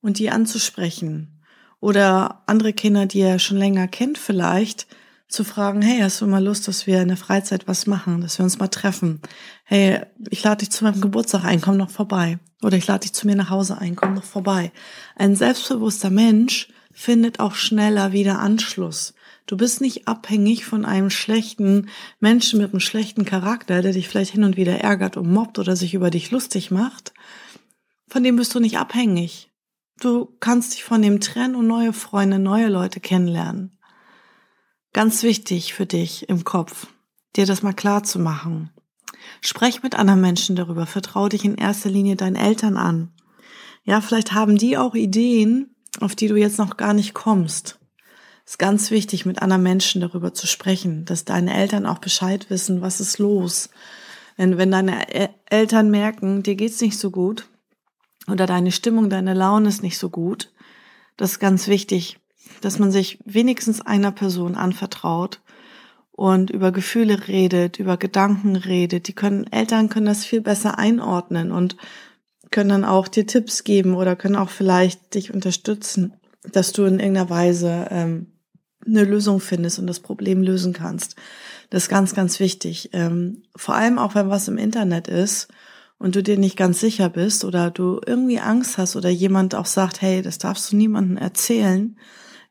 und 0.00 0.18
die 0.18 0.30
anzusprechen. 0.30 1.42
Oder 1.80 2.42
andere 2.46 2.72
Kinder, 2.72 3.06
die 3.06 3.20
er 3.20 3.38
schon 3.38 3.58
länger 3.58 3.88
kennt 3.88 4.18
vielleicht, 4.18 4.86
zu 5.28 5.44
fragen, 5.44 5.82
hey, 5.82 6.00
hast 6.00 6.20
du 6.20 6.26
mal 6.26 6.42
Lust, 6.42 6.68
dass 6.68 6.86
wir 6.86 7.02
in 7.02 7.08
der 7.08 7.16
Freizeit 7.16 7.66
was 7.66 7.86
machen, 7.86 8.20
dass 8.20 8.38
wir 8.38 8.44
uns 8.44 8.58
mal 8.58 8.68
treffen? 8.68 9.20
Hey, 9.64 10.00
ich 10.30 10.42
lade 10.44 10.58
dich 10.58 10.70
zu 10.70 10.84
meinem 10.84 11.00
Geburtstag 11.00 11.44
ein, 11.44 11.60
komm 11.60 11.76
noch 11.76 11.90
vorbei. 11.90 12.38
Oder 12.62 12.76
ich 12.76 12.86
lade 12.86 13.00
dich 13.00 13.12
zu 13.12 13.26
mir 13.26 13.34
nach 13.34 13.50
Hause 13.50 13.78
ein, 13.78 13.96
komm 13.96 14.14
noch 14.14 14.24
vorbei. 14.24 14.72
Ein 15.16 15.34
selbstbewusster 15.34 16.10
Mensch 16.10 16.68
findet 16.92 17.40
auch 17.40 17.54
schneller 17.54 18.12
wieder 18.12 18.38
Anschluss. 18.38 19.14
Du 19.46 19.56
bist 19.56 19.80
nicht 19.80 20.08
abhängig 20.08 20.64
von 20.64 20.84
einem 20.84 21.08
schlechten 21.08 21.88
Menschen 22.18 22.60
mit 22.60 22.72
einem 22.72 22.80
schlechten 22.80 23.24
Charakter, 23.24 23.80
der 23.80 23.92
dich 23.92 24.08
vielleicht 24.08 24.32
hin 24.32 24.42
und 24.42 24.56
wieder 24.56 24.80
ärgert 24.80 25.16
und 25.16 25.32
mobbt 25.32 25.60
oder 25.60 25.76
sich 25.76 25.94
über 25.94 26.10
dich 26.10 26.32
lustig 26.32 26.72
macht. 26.72 27.14
Von 28.08 28.24
dem 28.24 28.36
bist 28.36 28.54
du 28.56 28.60
nicht 28.60 28.78
abhängig. 28.78 29.52
Du 30.00 30.36
kannst 30.40 30.74
dich 30.74 30.82
von 30.82 31.00
dem 31.00 31.20
trennen 31.20 31.54
und 31.54 31.68
neue 31.68 31.92
Freunde, 31.92 32.40
neue 32.40 32.68
Leute 32.68 32.98
kennenlernen. 32.98 33.78
Ganz 34.92 35.22
wichtig 35.22 35.74
für 35.74 35.86
dich 35.86 36.28
im 36.28 36.42
Kopf, 36.42 36.88
dir 37.36 37.46
das 37.46 37.62
mal 37.62 37.72
klar 37.72 38.02
zu 38.02 38.18
machen. 38.18 38.70
Sprech 39.40 39.82
mit 39.82 39.94
anderen 39.94 40.20
Menschen 40.20 40.56
darüber. 40.56 40.86
Vertrau 40.86 41.28
dich 41.28 41.44
in 41.44 41.56
erster 41.56 41.88
Linie 41.88 42.16
deinen 42.16 42.36
Eltern 42.36 42.76
an. 42.76 43.12
Ja, 43.84 44.00
vielleicht 44.00 44.32
haben 44.32 44.58
die 44.58 44.76
auch 44.76 44.94
Ideen, 44.94 45.76
auf 46.00 46.16
die 46.16 46.26
du 46.26 46.36
jetzt 46.36 46.58
noch 46.58 46.76
gar 46.76 46.94
nicht 46.94 47.14
kommst 47.14 47.78
ist 48.46 48.58
ganz 48.58 48.90
wichtig, 48.92 49.26
mit 49.26 49.42
anderen 49.42 49.64
Menschen 49.64 50.00
darüber 50.00 50.32
zu 50.32 50.46
sprechen, 50.46 51.04
dass 51.04 51.24
deine 51.24 51.54
Eltern 51.54 51.84
auch 51.84 51.98
Bescheid 51.98 52.48
wissen, 52.48 52.80
was 52.80 53.00
ist 53.00 53.18
los. 53.18 53.68
Wenn, 54.36 54.56
wenn 54.56 54.70
deine 54.70 55.06
Eltern 55.50 55.90
merken, 55.90 56.42
dir 56.42 56.54
geht's 56.54 56.80
nicht 56.80 56.98
so 56.98 57.10
gut 57.10 57.48
oder 58.30 58.46
deine 58.46 58.70
Stimmung, 58.70 59.10
deine 59.10 59.34
Laune 59.34 59.68
ist 59.68 59.82
nicht 59.82 59.98
so 59.98 60.10
gut, 60.10 60.52
das 61.16 61.32
ist 61.32 61.38
ganz 61.40 61.66
wichtig, 61.66 62.18
dass 62.60 62.78
man 62.78 62.92
sich 62.92 63.18
wenigstens 63.24 63.80
einer 63.80 64.12
Person 64.12 64.54
anvertraut 64.54 65.40
und 66.12 66.50
über 66.50 66.70
Gefühle 66.70 67.28
redet, 67.28 67.78
über 67.78 67.96
Gedanken 67.96 68.56
redet. 68.56 69.08
Die 69.08 69.12
können, 69.12 69.50
Eltern 69.50 69.88
können 69.88 70.06
das 70.06 70.24
viel 70.24 70.40
besser 70.40 70.78
einordnen 70.78 71.50
und 71.50 71.76
können 72.50 72.70
dann 72.70 72.84
auch 72.84 73.08
dir 73.08 73.26
Tipps 73.26 73.64
geben 73.64 73.94
oder 73.94 74.14
können 74.14 74.36
auch 74.36 74.50
vielleicht 74.50 75.14
dich 75.14 75.34
unterstützen, 75.34 76.14
dass 76.52 76.72
du 76.72 76.84
in 76.84 77.00
irgendeiner 77.00 77.30
Weise 77.30 77.88
ähm, 77.90 78.32
eine 78.86 79.04
Lösung 79.04 79.40
findest 79.40 79.78
und 79.78 79.86
das 79.86 80.00
Problem 80.00 80.42
lösen 80.42 80.72
kannst. 80.72 81.16
Das 81.70 81.84
ist 81.84 81.88
ganz, 81.88 82.14
ganz 82.14 82.40
wichtig. 82.40 82.90
Ähm, 82.92 83.42
vor 83.56 83.74
allem 83.74 83.98
auch, 83.98 84.14
wenn 84.14 84.30
was 84.30 84.48
im 84.48 84.58
Internet 84.58 85.08
ist 85.08 85.48
und 85.98 86.14
du 86.14 86.22
dir 86.22 86.38
nicht 86.38 86.56
ganz 86.56 86.80
sicher 86.80 87.08
bist 87.08 87.44
oder 87.44 87.70
du 87.70 88.00
irgendwie 88.04 88.38
Angst 88.38 88.78
hast 88.78 88.96
oder 88.96 89.08
jemand 89.08 89.54
auch 89.54 89.66
sagt, 89.66 90.02
hey, 90.02 90.22
das 90.22 90.38
darfst 90.38 90.72
du 90.72 90.76
niemandem 90.76 91.16
erzählen. 91.16 91.98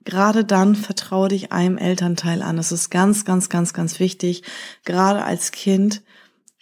Gerade 0.04 0.46
dann 0.46 0.76
vertraue 0.76 1.30
dich 1.30 1.52
einem 1.52 1.78
Elternteil 1.78 2.42
an. 2.42 2.58
Das 2.58 2.72
ist 2.72 2.90
ganz, 2.90 3.26
ganz, 3.26 3.50
ganz, 3.50 3.74
ganz 3.74 4.00
wichtig. 4.00 4.44
Gerade 4.84 5.24
als 5.24 5.52
Kind 5.52 6.04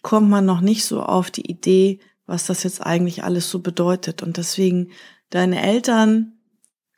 kommt 0.02 0.30
man 0.30 0.46
noch 0.46 0.62
nicht 0.62 0.86
so 0.86 1.02
auf 1.02 1.32
die 1.32 1.50
Idee, 1.50 2.00
was 2.26 2.46
das 2.46 2.64
jetzt 2.64 2.86
eigentlich 2.86 3.24
alles 3.24 3.50
so 3.50 3.60
bedeutet. 3.60 4.24
Und 4.24 4.38
deswegen, 4.38 4.92
deine 5.30 5.62
Eltern 5.62 6.38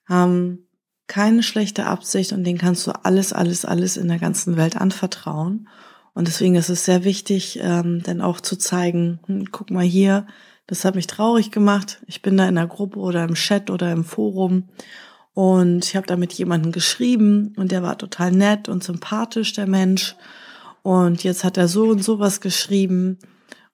haben 0.07 0.64
keine 1.07 1.43
schlechte 1.43 1.85
Absicht 1.85 2.33
und 2.33 2.43
denen 2.43 2.57
kannst 2.57 2.87
du 2.87 2.91
alles, 3.03 3.33
alles, 3.33 3.65
alles 3.65 3.97
in 3.97 4.07
der 4.07 4.19
ganzen 4.19 4.57
Welt 4.57 4.77
anvertrauen. 4.77 5.67
Und 6.13 6.27
deswegen 6.27 6.55
ist 6.55 6.69
es 6.69 6.85
sehr 6.85 7.03
wichtig, 7.03 7.59
ähm, 7.61 8.01
dann 8.03 8.21
auch 8.21 8.39
zu 8.39 8.55
zeigen, 8.57 9.19
hm, 9.27 9.51
guck 9.51 9.69
mal 9.69 9.83
hier, 9.83 10.25
das 10.67 10.83
hat 10.83 10.95
mich 10.95 11.07
traurig 11.07 11.51
gemacht. 11.51 12.01
Ich 12.07 12.21
bin 12.21 12.37
da 12.37 12.47
in 12.47 12.55
der 12.55 12.67
Gruppe 12.67 12.99
oder 12.99 13.23
im 13.23 13.35
Chat 13.35 13.69
oder 13.69 13.91
im 13.91 14.03
Forum 14.03 14.69
und 15.35 15.83
ich 15.83 15.95
habe 15.97 16.07
da 16.07 16.15
mit 16.15 16.33
jemandem 16.33 16.71
geschrieben 16.71 17.53
und 17.57 17.71
der 17.71 17.83
war 17.83 17.97
total 17.97 18.31
nett 18.31 18.69
und 18.69 18.83
sympathisch, 18.83 19.51
der 19.53 19.67
Mensch. 19.67 20.15
Und 20.81 21.23
jetzt 21.23 21.43
hat 21.43 21.57
er 21.57 21.67
so 21.67 21.85
und 21.89 22.03
so 22.03 22.19
was 22.19 22.39
geschrieben 22.39 23.19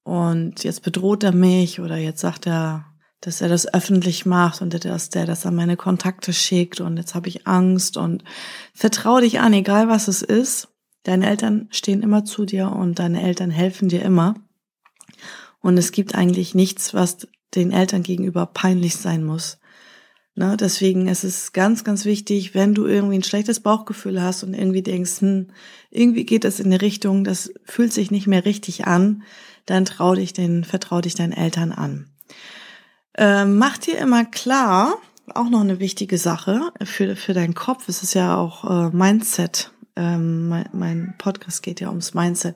und 0.04 0.64
jetzt 0.64 0.82
bedroht 0.82 1.24
er 1.24 1.34
mich 1.34 1.80
oder 1.80 1.98
jetzt 1.98 2.22
sagt 2.22 2.48
er, 2.48 2.86
dass 3.22 3.40
er 3.40 3.50
das 3.50 3.72
öffentlich 3.72 4.26
macht 4.26 4.62
und 4.62 4.84
dass 4.84 5.10
der 5.10 5.26
das 5.26 5.46
an 5.46 5.56
meine 5.56 5.78
Kontakte 5.78 6.34
schickt 6.34 6.82
und 6.82 6.98
jetzt 6.98 7.16
habe 7.16 7.30
ich 7.30 7.48
Angst 7.48 7.96
und 7.96 8.24
vertraue 8.74 9.22
dich 9.22 9.40
an, 9.40 9.54
egal 9.54 9.88
was 9.88 10.08
es 10.08 10.22
ist. 10.24 10.68
Deine 11.04 11.30
Eltern 11.30 11.68
stehen 11.72 12.04
immer 12.04 12.26
zu 12.26 12.46
dir 12.46 12.72
und 12.72 13.00
deine 13.00 13.22
Eltern 13.22 13.52
helfen 13.52 13.90
dir 13.90 14.04
immer. 14.04 14.36
Und 15.62 15.78
es 15.78 15.92
gibt 15.92 16.16
eigentlich 16.16 16.56
nichts, 16.56 16.94
was 16.94 17.28
den 17.56 17.72
Eltern 17.72 18.04
gegenüber 18.04 18.46
peinlich 18.48 18.96
sein 18.96 19.24
muss. 19.24 19.60
Ne? 20.36 20.58
Deswegen 20.58 21.08
ist 21.08 21.24
es 21.24 21.54
ganz, 21.54 21.84
ganz 21.84 22.06
wichtig, 22.06 22.56
wenn 22.56 22.74
du 22.74 22.86
irgendwie 22.86 23.16
ein 23.16 23.24
schlechtes 23.24 23.60
Bauchgefühl 23.60 24.22
hast 24.22 24.44
und 24.44 24.54
irgendwie 24.54 24.82
denkst, 24.82 25.22
hm, 25.22 25.48
irgendwie 25.90 26.26
geht 26.26 26.44
das 26.44 26.60
in 26.60 26.68
eine 26.68 26.82
Richtung, 26.82 27.24
das 27.24 27.54
fühlt 27.66 27.94
sich 27.94 28.12
nicht 28.12 28.28
mehr 28.28 28.46
richtig 28.46 28.86
an, 28.86 29.24
dann 29.66 29.86
trau 29.86 30.16
dich 30.16 30.34
den, 30.34 30.64
vertrau 30.64 31.02
dich 31.02 31.16
deinen 31.16 31.34
Eltern 31.34 31.72
an. 31.72 32.11
Ähm, 33.18 33.58
mach 33.58 33.78
dir 33.78 33.98
immer 33.98 34.26
klar, 34.26 34.96
auch 35.34 35.50
noch 35.50 35.62
eine 35.62 35.80
wichtige 35.80 36.18
Sache 36.18 36.72
für, 36.84 37.16
für 37.16 37.34
deinen 37.34 37.54
Kopf, 37.54 37.88
es 37.88 38.04
ist 38.04 38.14
ja 38.14 38.38
auch 38.38 38.64
äh, 38.70 38.96
Mindset, 38.96 39.72
ähm, 39.96 40.48
mein, 40.48 40.70
mein 40.74 41.16
Podcast 41.18 41.64
geht 41.64 41.80
ja 41.80 41.90
ums 41.90 42.14
Mindset. 42.14 42.56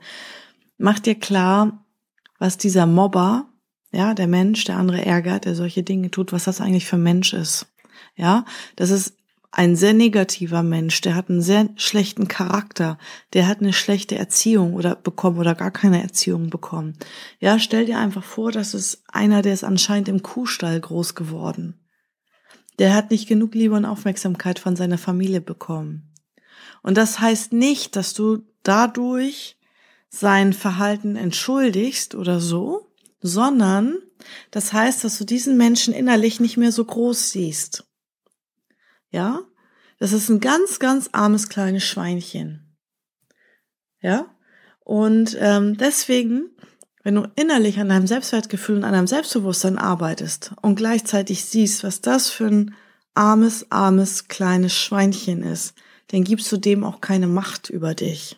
Mach 0.77 0.99
dir 0.99 1.15
klar, 1.15 1.85
was 2.39 2.57
dieser 2.57 2.85
Mobber, 2.85 3.45
ja, 3.91 4.13
der 4.13 4.27
Mensch, 4.27 4.65
der 4.65 4.77
andere 4.77 5.05
ärgert, 5.05 5.45
der 5.45 5.55
solche 5.55 5.83
Dinge 5.83 6.11
tut, 6.11 6.33
was 6.33 6.45
das 6.45 6.61
eigentlich 6.61 6.85
für 6.85 6.97
ein 6.97 7.03
Mensch 7.03 7.33
ist. 7.33 7.67
Ja, 8.15 8.45
das 8.75 8.89
ist 8.89 9.15
ein 9.57 9.77
sehr 9.77 9.93
negativer 9.93 10.63
Mensch, 10.63 10.99
der 10.99 11.15
hat 11.15 11.29
einen 11.29 11.41
sehr 11.41 11.69
schlechten 11.77 12.27
Charakter, 12.27 12.97
der 13.31 13.47
hat 13.47 13.61
eine 13.61 13.71
schlechte 13.71 14.17
Erziehung 14.17 14.73
oder 14.73 14.97
bekommen 14.97 15.37
oder 15.39 15.55
gar 15.55 15.71
keine 15.71 16.03
Erziehung 16.03 16.49
bekommen. 16.49 16.97
Ja, 17.39 17.57
stell 17.57 17.85
dir 17.85 17.97
einfach 17.97 18.23
vor, 18.23 18.51
dass 18.51 18.73
es 18.73 19.03
einer, 19.07 19.41
der 19.41 19.53
ist 19.53 19.63
anscheinend 19.63 20.09
im 20.09 20.21
Kuhstall 20.23 20.77
groß 20.81 21.15
geworden. 21.15 21.79
Der 22.79 22.93
hat 22.93 23.11
nicht 23.11 23.29
genug 23.29 23.55
Liebe 23.55 23.75
und 23.75 23.85
Aufmerksamkeit 23.85 24.59
von 24.59 24.75
seiner 24.75 24.97
Familie 24.97 25.39
bekommen. 25.39 26.11
Und 26.83 26.97
das 26.97 27.21
heißt 27.21 27.53
nicht, 27.53 27.95
dass 27.95 28.13
du 28.13 28.39
dadurch 28.61 29.57
sein 30.09 30.51
Verhalten 30.51 31.15
entschuldigst 31.15 32.13
oder 32.13 32.41
so, 32.41 32.89
sondern 33.21 33.99
das 34.51 34.73
heißt, 34.73 35.05
dass 35.05 35.17
du 35.17 35.23
diesen 35.23 35.55
Menschen 35.55 35.93
innerlich 35.93 36.41
nicht 36.41 36.57
mehr 36.57 36.73
so 36.73 36.83
groß 36.83 37.31
siehst. 37.31 37.85
Ja, 39.15 39.39
das 39.97 40.11
ist 40.11 40.27
ein 40.27 40.41
ganz, 40.41 40.77
ganz 40.77 41.09
armes 41.13 41.47
kleines 41.47 41.85
Schweinchen. 41.85 42.75
Ja, 44.01 44.25
und 44.81 45.37
ähm, 45.39 45.77
deswegen, 45.77 46.49
wenn 47.01 47.15
du 47.15 47.31
innerlich 47.37 47.79
an 47.79 47.87
deinem 47.87 48.07
Selbstwertgefühl 48.07 48.75
und 48.75 48.83
an 48.83 48.91
deinem 48.91 49.07
Selbstbewusstsein 49.07 49.77
arbeitest 49.77 50.51
und 50.61 50.75
gleichzeitig 50.75 51.45
siehst, 51.45 51.85
was 51.85 52.01
das 52.01 52.29
für 52.29 52.47
ein 52.47 52.75
armes, 53.13 53.71
armes 53.71 54.27
kleines 54.27 54.73
Schweinchen 54.73 55.43
ist, 55.43 55.75
dann 56.07 56.25
gibst 56.25 56.51
du 56.51 56.57
dem 56.57 56.83
auch 56.83 56.99
keine 56.99 57.27
Macht 57.27 57.69
über 57.69 57.95
dich. 57.95 58.37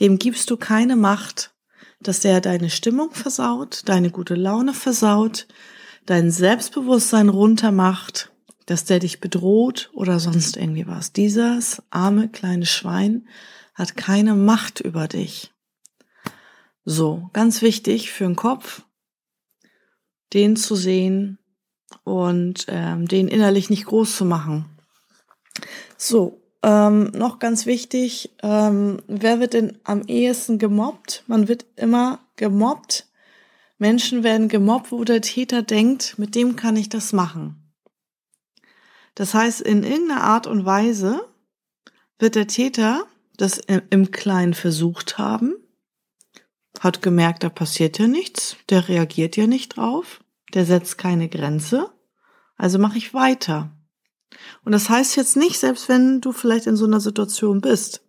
Dem 0.00 0.18
gibst 0.18 0.50
du 0.50 0.56
keine 0.56 0.96
Macht, 0.96 1.54
dass 2.00 2.18
der 2.18 2.40
deine 2.40 2.70
Stimmung 2.70 3.12
versaut, 3.12 3.82
deine 3.84 4.10
gute 4.10 4.34
Laune 4.34 4.74
versaut, 4.74 5.46
dein 6.06 6.32
Selbstbewusstsein 6.32 7.28
runtermacht 7.28 8.32
dass 8.66 8.84
der 8.84 8.98
dich 8.98 9.20
bedroht 9.20 9.90
oder 9.94 10.20
sonst 10.20 10.56
irgendwie 10.56 10.86
was. 10.86 11.12
Dieses 11.12 11.82
arme 11.90 12.28
kleine 12.28 12.66
Schwein 12.66 13.26
hat 13.74 13.96
keine 13.96 14.34
Macht 14.34 14.80
über 14.80 15.08
dich. 15.08 15.52
So, 16.84 17.30
ganz 17.32 17.62
wichtig 17.62 18.12
für 18.12 18.24
den 18.24 18.36
Kopf, 18.36 18.82
den 20.32 20.56
zu 20.56 20.76
sehen 20.76 21.38
und 22.04 22.66
ähm, 22.68 23.08
den 23.08 23.28
innerlich 23.28 23.70
nicht 23.70 23.86
groß 23.86 24.16
zu 24.16 24.24
machen. 24.24 24.66
So, 25.96 26.40
ähm, 26.62 27.10
noch 27.12 27.38
ganz 27.38 27.66
wichtig, 27.66 28.34
ähm, 28.42 29.02
wer 29.06 29.40
wird 29.40 29.54
denn 29.54 29.78
am 29.84 30.02
ehesten 30.06 30.58
gemobbt? 30.58 31.24
Man 31.26 31.48
wird 31.48 31.66
immer 31.76 32.20
gemobbt. 32.36 33.06
Menschen 33.78 34.24
werden 34.24 34.48
gemobbt, 34.48 34.90
wo 34.90 35.04
der 35.04 35.20
Täter 35.20 35.62
denkt, 35.62 36.18
mit 36.18 36.34
dem 36.34 36.56
kann 36.56 36.76
ich 36.76 36.88
das 36.88 37.12
machen. 37.12 37.65
Das 39.16 39.34
heißt, 39.34 39.62
in 39.62 39.82
irgendeiner 39.82 40.22
Art 40.22 40.46
und 40.46 40.64
Weise 40.64 41.26
wird 42.18 42.36
der 42.36 42.46
Täter 42.46 43.06
das 43.36 43.58
im 43.58 44.10
Kleinen 44.10 44.54
versucht 44.54 45.18
haben, 45.18 45.54
hat 46.80 47.02
gemerkt, 47.02 47.42
da 47.42 47.48
passiert 47.48 47.98
ja 47.98 48.06
nichts, 48.06 48.56
der 48.68 48.88
reagiert 48.88 49.36
ja 49.36 49.46
nicht 49.46 49.76
drauf, 49.76 50.22
der 50.54 50.64
setzt 50.64 50.98
keine 50.98 51.28
Grenze, 51.28 51.90
also 52.56 52.78
mache 52.78 52.98
ich 52.98 53.14
weiter. 53.14 53.72
Und 54.64 54.72
das 54.72 54.90
heißt 54.90 55.16
jetzt 55.16 55.36
nicht, 55.36 55.58
selbst 55.58 55.88
wenn 55.88 56.20
du 56.20 56.32
vielleicht 56.32 56.66
in 56.66 56.76
so 56.76 56.84
einer 56.84 57.00
Situation 57.00 57.60
bist 57.60 58.02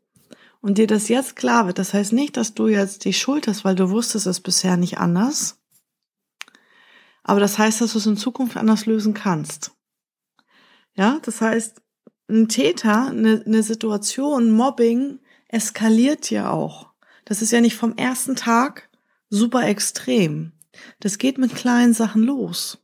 und 0.60 0.78
dir 0.78 0.88
das 0.88 1.08
jetzt 1.08 1.36
klar 1.38 1.67
wird, 1.67 1.80
das 1.80 1.93
heißt 1.93 2.12
nicht, 2.13 2.36
dass 2.36 2.54
du 2.54 2.67
jetzt 2.67 3.06
die 3.06 3.13
Schuld 3.13 3.48
hast, 3.48 3.63
weil 3.63 3.76
du 3.76 3.89
wusstest 3.89 4.28
es 4.28 4.41
bisher 4.41 4.76
nicht 4.76 4.98
anders, 4.98 5.62
aber 7.24 7.39
das 7.39 7.58
heißt, 7.58 7.80
dass 7.80 7.93
du 7.93 8.00
es 8.00 8.06
in 8.06 8.17
Zukunft 8.17 8.58
anders 8.58 8.86
lösen 8.86 9.13
kannst. 9.13 9.76
Ja, 10.97 11.19
das 11.21 11.41
heißt, 11.41 11.81
ein 12.29 12.49
Täter, 12.49 13.07
eine, 13.07 13.43
eine 13.45 13.63
Situation, 13.63 14.51
Mobbing 14.51 15.19
eskaliert 15.47 16.29
ja 16.29 16.51
auch. 16.51 16.91
Das 17.25 17.41
ist 17.41 17.51
ja 17.51 17.62
nicht 17.62 17.75
vom 17.75 17.95
ersten 17.95 18.36
Tag 18.36 18.89
super 19.29 19.67
extrem. 19.67 20.53
Das 20.99 21.17
geht 21.17 21.38
mit 21.38 21.55
kleinen 21.55 21.93
Sachen 21.93 22.23
los. 22.23 22.79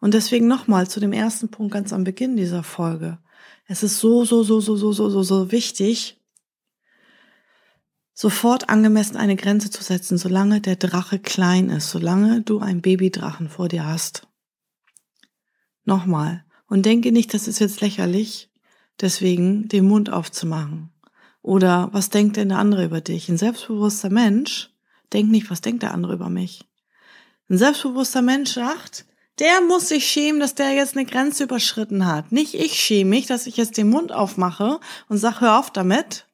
Und 0.00 0.14
deswegen 0.14 0.46
nochmal 0.46 0.88
zu 0.88 1.00
dem 1.00 1.12
ersten 1.12 1.50
Punkt 1.50 1.72
ganz 1.72 1.92
am 1.92 2.04
Beginn 2.04 2.36
dieser 2.36 2.62
Folge. 2.62 3.18
Es 3.66 3.82
ist 3.82 3.98
so, 3.98 4.24
so, 4.24 4.42
so, 4.42 4.60
so, 4.60 4.76
so, 4.76 4.92
so, 4.92 5.10
so, 5.10 5.22
so 5.22 5.52
wichtig, 5.52 6.20
sofort 8.14 8.68
angemessen 8.68 9.16
eine 9.16 9.36
Grenze 9.36 9.70
zu 9.70 9.82
setzen, 9.82 10.18
solange 10.18 10.60
der 10.60 10.76
Drache 10.76 11.18
klein 11.18 11.70
ist, 11.70 11.90
solange 11.90 12.42
du 12.42 12.60
einen 12.60 12.82
Babydrachen 12.82 13.48
vor 13.48 13.68
dir 13.68 13.86
hast. 13.86 14.26
Nochmal, 15.84 16.44
und 16.70 16.86
denke 16.86 17.12
nicht, 17.12 17.34
das 17.34 17.48
ist 17.48 17.58
jetzt 17.58 17.82
lächerlich, 17.82 18.48
deswegen 19.00 19.68
den 19.68 19.86
Mund 19.86 20.10
aufzumachen. 20.10 20.90
Oder 21.42 21.90
was 21.92 22.10
denkt 22.10 22.36
denn 22.36 22.50
der 22.50 22.58
andere 22.58 22.84
über 22.84 23.00
dich? 23.00 23.28
Ein 23.28 23.38
selbstbewusster 23.38 24.08
Mensch 24.08 24.70
denkt 25.12 25.32
nicht, 25.32 25.50
was 25.50 25.60
denkt 25.60 25.82
der 25.82 25.92
andere 25.92 26.14
über 26.14 26.30
mich? 26.30 26.64
Ein 27.48 27.58
selbstbewusster 27.58 28.22
Mensch 28.22 28.52
sagt, 28.52 29.04
der 29.40 29.60
muss 29.62 29.88
sich 29.88 30.06
schämen, 30.06 30.38
dass 30.38 30.54
der 30.54 30.72
jetzt 30.72 30.96
eine 30.96 31.06
Grenze 31.06 31.44
überschritten 31.44 32.06
hat. 32.06 32.30
Nicht 32.30 32.54
ich 32.54 32.74
schäme 32.74 33.10
mich, 33.10 33.26
dass 33.26 33.46
ich 33.46 33.56
jetzt 33.56 33.76
den 33.76 33.90
Mund 33.90 34.12
aufmache 34.12 34.78
und 35.08 35.18
sag, 35.18 35.40
hör 35.40 35.58
auf 35.58 35.72
damit. 35.72 36.26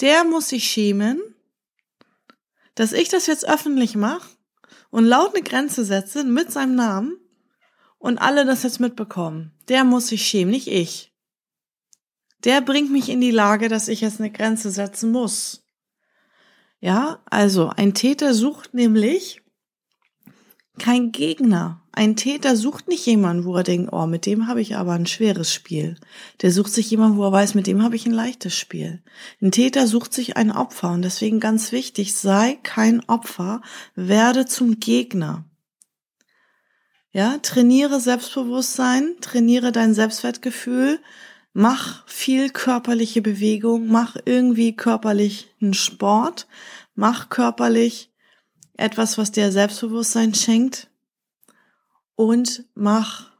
Der 0.00 0.24
muss 0.24 0.50
sich 0.50 0.70
schämen, 0.70 1.20
dass 2.76 2.92
ich 2.92 3.08
das 3.08 3.26
jetzt 3.26 3.48
öffentlich 3.48 3.96
mache 3.96 4.28
und 4.90 5.04
laut 5.04 5.34
eine 5.34 5.42
Grenze 5.42 5.84
setze 5.84 6.22
mit 6.22 6.52
seinem 6.52 6.76
Namen 6.76 7.18
und 7.98 8.18
alle 8.18 8.44
das 8.44 8.62
jetzt 8.62 8.80
mitbekommen. 8.80 9.52
Der 9.68 9.84
muss 9.84 10.08
sich 10.08 10.26
schämen, 10.26 10.52
nicht 10.52 10.68
ich. 10.68 11.12
Der 12.44 12.60
bringt 12.60 12.90
mich 12.92 13.08
in 13.08 13.20
die 13.20 13.30
Lage, 13.30 13.68
dass 13.68 13.88
ich 13.88 14.00
jetzt 14.00 14.20
eine 14.20 14.30
Grenze 14.30 14.70
setzen 14.70 15.10
muss. 15.10 15.64
Ja, 16.80 17.20
also 17.26 17.68
ein 17.68 17.94
Täter 17.94 18.34
sucht 18.34 18.74
nämlich 18.74 19.42
kein 20.78 21.10
Gegner. 21.10 21.82
Ein 21.92 22.16
Täter 22.16 22.56
sucht 22.56 22.88
nicht 22.88 23.06
jemanden, 23.06 23.46
wo 23.46 23.56
er 23.56 23.62
denkt, 23.62 23.92
oh, 23.92 24.06
mit 24.06 24.26
dem 24.26 24.46
habe 24.46 24.60
ich 24.60 24.76
aber 24.76 24.92
ein 24.92 25.06
schweres 25.06 25.52
Spiel. 25.52 25.96
Der 26.42 26.52
sucht 26.52 26.72
sich 26.72 26.90
jemanden, 26.90 27.16
wo 27.16 27.24
er 27.24 27.32
weiß, 27.32 27.54
mit 27.54 27.66
dem 27.66 27.82
habe 27.82 27.96
ich 27.96 28.04
ein 28.04 28.12
leichtes 28.12 28.54
Spiel. 28.54 29.02
Ein 29.40 29.52
Täter 29.52 29.86
sucht 29.86 30.12
sich 30.12 30.36
ein 30.36 30.52
Opfer 30.52 30.92
und 30.92 31.02
deswegen 31.02 31.40
ganz 31.40 31.72
wichtig, 31.72 32.14
sei 32.14 32.58
kein 32.62 33.02
Opfer, 33.08 33.62
werde 33.94 34.44
zum 34.44 34.78
Gegner. 34.78 35.44
Ja, 37.16 37.38
trainiere 37.38 37.98
Selbstbewusstsein, 37.98 39.14
trainiere 39.22 39.72
dein 39.72 39.94
Selbstwertgefühl, 39.94 41.00
mach 41.54 42.06
viel 42.06 42.50
körperliche 42.50 43.22
Bewegung, 43.22 43.86
mach 43.86 44.18
irgendwie 44.26 44.76
körperlich 44.76 45.48
einen 45.62 45.72
Sport, 45.72 46.46
mach 46.94 47.30
körperlich 47.30 48.12
etwas, 48.76 49.16
was 49.16 49.32
dir 49.32 49.50
Selbstbewusstsein 49.50 50.34
schenkt 50.34 50.90
und 52.16 52.66
mach 52.74 53.30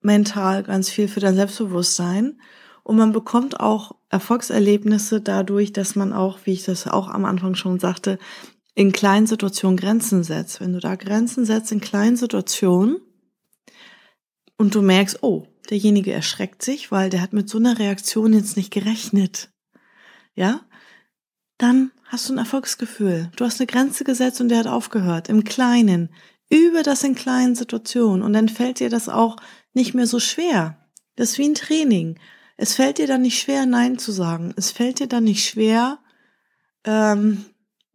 mental 0.00 0.62
ganz 0.62 0.88
viel 0.88 1.06
für 1.06 1.20
dein 1.20 1.36
Selbstbewusstsein. 1.36 2.40
Und 2.84 2.96
man 2.96 3.12
bekommt 3.12 3.60
auch 3.60 3.96
Erfolgserlebnisse 4.08 5.20
dadurch, 5.20 5.74
dass 5.74 5.94
man 5.94 6.14
auch, 6.14 6.38
wie 6.44 6.54
ich 6.54 6.64
das 6.64 6.86
auch 6.86 7.08
am 7.08 7.26
Anfang 7.26 7.54
schon 7.54 7.80
sagte, 7.80 8.18
in 8.74 8.92
kleinen 8.92 9.26
Situationen 9.26 9.76
Grenzen 9.76 10.24
setzt. 10.24 10.62
Wenn 10.62 10.72
du 10.72 10.80
da 10.80 10.94
Grenzen 10.94 11.44
setzt 11.44 11.70
in 11.70 11.82
kleinen 11.82 12.16
Situationen 12.16 13.02
und 14.56 14.74
du 14.74 14.82
merkst, 14.82 15.22
oh, 15.22 15.46
derjenige 15.70 16.12
erschreckt 16.12 16.62
sich, 16.62 16.90
weil 16.90 17.10
der 17.10 17.20
hat 17.20 17.32
mit 17.32 17.48
so 17.48 17.58
einer 17.58 17.78
Reaktion 17.78 18.32
jetzt 18.32 18.56
nicht 18.56 18.72
gerechnet. 18.72 19.50
Ja? 20.34 20.60
Dann 21.58 21.90
hast 22.04 22.28
du 22.28 22.34
ein 22.34 22.38
Erfolgsgefühl. 22.38 23.30
Du 23.36 23.44
hast 23.44 23.60
eine 23.60 23.66
Grenze 23.66 24.04
gesetzt 24.04 24.40
und 24.40 24.48
der 24.48 24.58
hat 24.58 24.66
aufgehört. 24.66 25.28
Im 25.28 25.44
Kleinen. 25.44 26.10
Übe 26.48 26.82
das 26.82 27.02
in 27.02 27.14
kleinen 27.14 27.56
Situationen 27.56 28.22
und 28.22 28.32
dann 28.32 28.48
fällt 28.48 28.78
dir 28.78 28.88
das 28.88 29.08
auch 29.08 29.36
nicht 29.72 29.94
mehr 29.94 30.06
so 30.06 30.20
schwer. 30.20 30.78
Das 31.16 31.30
ist 31.30 31.38
wie 31.38 31.48
ein 31.48 31.54
Training. 31.54 32.20
Es 32.56 32.74
fällt 32.74 32.98
dir 32.98 33.06
dann 33.06 33.22
nicht 33.22 33.40
schwer, 33.40 33.66
Nein 33.66 33.98
zu 33.98 34.12
sagen. 34.12 34.54
Es 34.56 34.70
fällt 34.70 35.00
dir 35.00 35.08
dann 35.08 35.24
nicht 35.24 35.44
schwer, 35.44 35.98
ähm, 36.84 37.44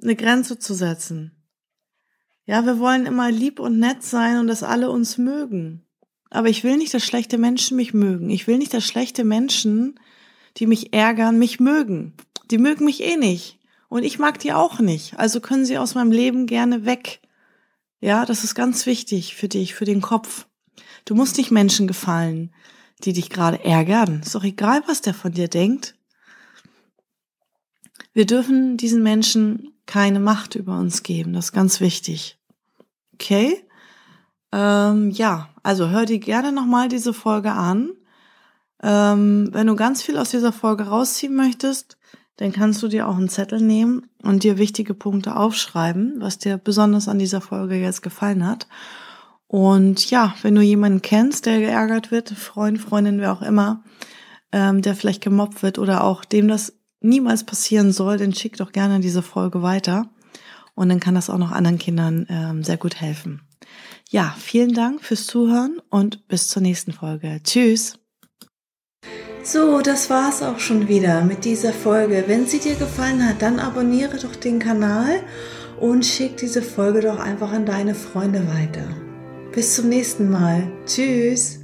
eine 0.03 0.15
Grenze 0.15 0.59
zu 0.59 0.73
setzen. 0.73 1.31
Ja, 2.45 2.65
wir 2.65 2.79
wollen 2.79 3.05
immer 3.05 3.31
lieb 3.31 3.59
und 3.59 3.79
nett 3.79 4.03
sein 4.03 4.37
und 4.37 4.47
dass 4.47 4.63
alle 4.63 4.89
uns 4.89 5.17
mögen. 5.17 5.85
Aber 6.31 6.47
ich 6.47 6.63
will 6.63 6.77
nicht, 6.77 6.93
dass 6.93 7.03
schlechte 7.05 7.37
Menschen 7.37 7.77
mich 7.77 7.93
mögen. 7.93 8.29
Ich 8.29 8.47
will 8.47 8.57
nicht, 8.57 8.73
dass 8.73 8.85
schlechte 8.85 9.25
Menschen, 9.25 9.99
die 10.57 10.65
mich 10.65 10.93
ärgern, 10.93 11.37
mich 11.37 11.59
mögen. 11.59 12.13
Die 12.49 12.57
mögen 12.57 12.85
mich 12.85 13.03
eh 13.03 13.17
nicht. 13.17 13.59
Und 13.89 14.03
ich 14.03 14.17
mag 14.17 14.39
die 14.39 14.53
auch 14.53 14.79
nicht. 14.79 15.19
Also 15.19 15.41
können 15.41 15.65
sie 15.65 15.77
aus 15.77 15.93
meinem 15.93 16.11
Leben 16.11 16.47
gerne 16.47 16.85
weg. 16.85 17.19
Ja, 17.99 18.25
das 18.25 18.45
ist 18.45 18.55
ganz 18.55 18.85
wichtig 18.85 19.35
für 19.35 19.49
dich, 19.49 19.75
für 19.75 19.83
den 19.83 20.01
Kopf. 20.01 20.47
Du 21.03 21.15
musst 21.15 21.37
nicht 21.37 21.51
Menschen 21.51 21.85
gefallen, 21.85 22.53
die 23.03 23.11
dich 23.11 23.29
gerade 23.29 23.63
ärgern. 23.65 24.21
Ist 24.23 24.33
doch 24.33 24.45
egal, 24.45 24.81
was 24.87 25.01
der 25.01 25.13
von 25.13 25.33
dir 25.33 25.49
denkt. 25.49 25.95
Wir 28.13 28.25
dürfen 28.25 28.77
diesen 28.77 29.03
Menschen 29.03 29.73
keine 29.85 30.21
Macht 30.21 30.55
über 30.55 30.79
uns 30.79 31.03
geben. 31.03 31.33
Das 31.33 31.45
ist 31.45 31.51
ganz 31.51 31.81
wichtig. 31.81 32.39
Okay? 33.15 33.65
Ähm, 34.51 35.11
ja, 35.11 35.49
also 35.63 35.89
hör 35.89 36.05
dir 36.05 36.19
gerne 36.19 36.51
nochmal 36.51 36.87
diese 36.87 37.13
Folge 37.13 37.51
an. 37.51 37.91
Ähm, 38.83 39.49
wenn 39.51 39.67
du 39.67 39.75
ganz 39.75 40.01
viel 40.01 40.17
aus 40.17 40.31
dieser 40.31 40.51
Folge 40.51 40.85
rausziehen 40.85 41.35
möchtest, 41.35 41.97
dann 42.37 42.51
kannst 42.51 42.81
du 42.81 42.87
dir 42.87 43.07
auch 43.07 43.17
einen 43.17 43.29
Zettel 43.29 43.61
nehmen 43.61 44.09
und 44.23 44.43
dir 44.43 44.57
wichtige 44.57 44.93
Punkte 44.93 45.35
aufschreiben, 45.35 46.15
was 46.19 46.39
dir 46.39 46.57
besonders 46.57 47.07
an 47.07 47.19
dieser 47.19 47.41
Folge 47.41 47.75
jetzt 47.75 48.01
gefallen 48.01 48.47
hat. 48.47 48.67
Und 49.47 50.09
ja, 50.09 50.33
wenn 50.41 50.55
du 50.55 50.61
jemanden 50.61 51.01
kennst, 51.01 51.45
der 51.45 51.59
geärgert 51.59 52.09
wird, 52.09 52.29
Freund, 52.29 52.79
Freundin, 52.79 53.19
wer 53.19 53.33
auch 53.33 53.41
immer, 53.41 53.83
ähm, 54.51 54.81
der 54.81 54.95
vielleicht 54.95 55.21
gemobbt 55.21 55.61
wird 55.61 55.77
oder 55.77 56.03
auch 56.03 56.25
dem 56.25 56.47
das 56.47 56.73
niemals 57.01 57.43
passieren 57.43 57.91
soll, 57.91 58.17
dann 58.17 58.33
schick 58.33 58.57
doch 58.57 58.71
gerne 58.71 59.01
diese 59.01 59.21
Folge 59.21 59.61
weiter. 59.61 60.09
Und 60.73 60.89
dann 60.89 60.99
kann 60.99 61.15
das 61.15 61.29
auch 61.29 61.37
noch 61.37 61.51
anderen 61.51 61.77
Kindern 61.77 62.25
ähm, 62.29 62.63
sehr 62.63 62.77
gut 62.77 63.01
helfen. 63.01 63.41
Ja, 64.11 64.35
vielen 64.37 64.73
Dank 64.73 65.05
fürs 65.05 65.25
Zuhören 65.25 65.79
und 65.89 66.27
bis 66.27 66.49
zur 66.49 66.61
nächsten 66.61 66.91
Folge. 66.91 67.39
Tschüss. 67.45 67.97
So, 69.41 69.79
das 69.79 70.09
war's 70.09 70.43
auch 70.43 70.59
schon 70.59 70.89
wieder 70.89 71.23
mit 71.23 71.45
dieser 71.45 71.71
Folge. 71.71 72.25
Wenn 72.27 72.45
sie 72.45 72.59
dir 72.59 72.75
gefallen 72.75 73.25
hat, 73.25 73.41
dann 73.41 73.57
abonniere 73.57 74.17
doch 74.17 74.35
den 74.35 74.59
Kanal 74.59 75.23
und 75.79 76.05
schick 76.05 76.35
diese 76.35 76.61
Folge 76.61 76.99
doch 76.99 77.19
einfach 77.19 77.53
an 77.53 77.65
deine 77.65 77.95
Freunde 77.95 78.45
weiter. 78.49 78.83
Bis 79.53 79.75
zum 79.75 79.87
nächsten 79.87 80.29
Mal. 80.29 80.69
Tschüss. 80.85 81.60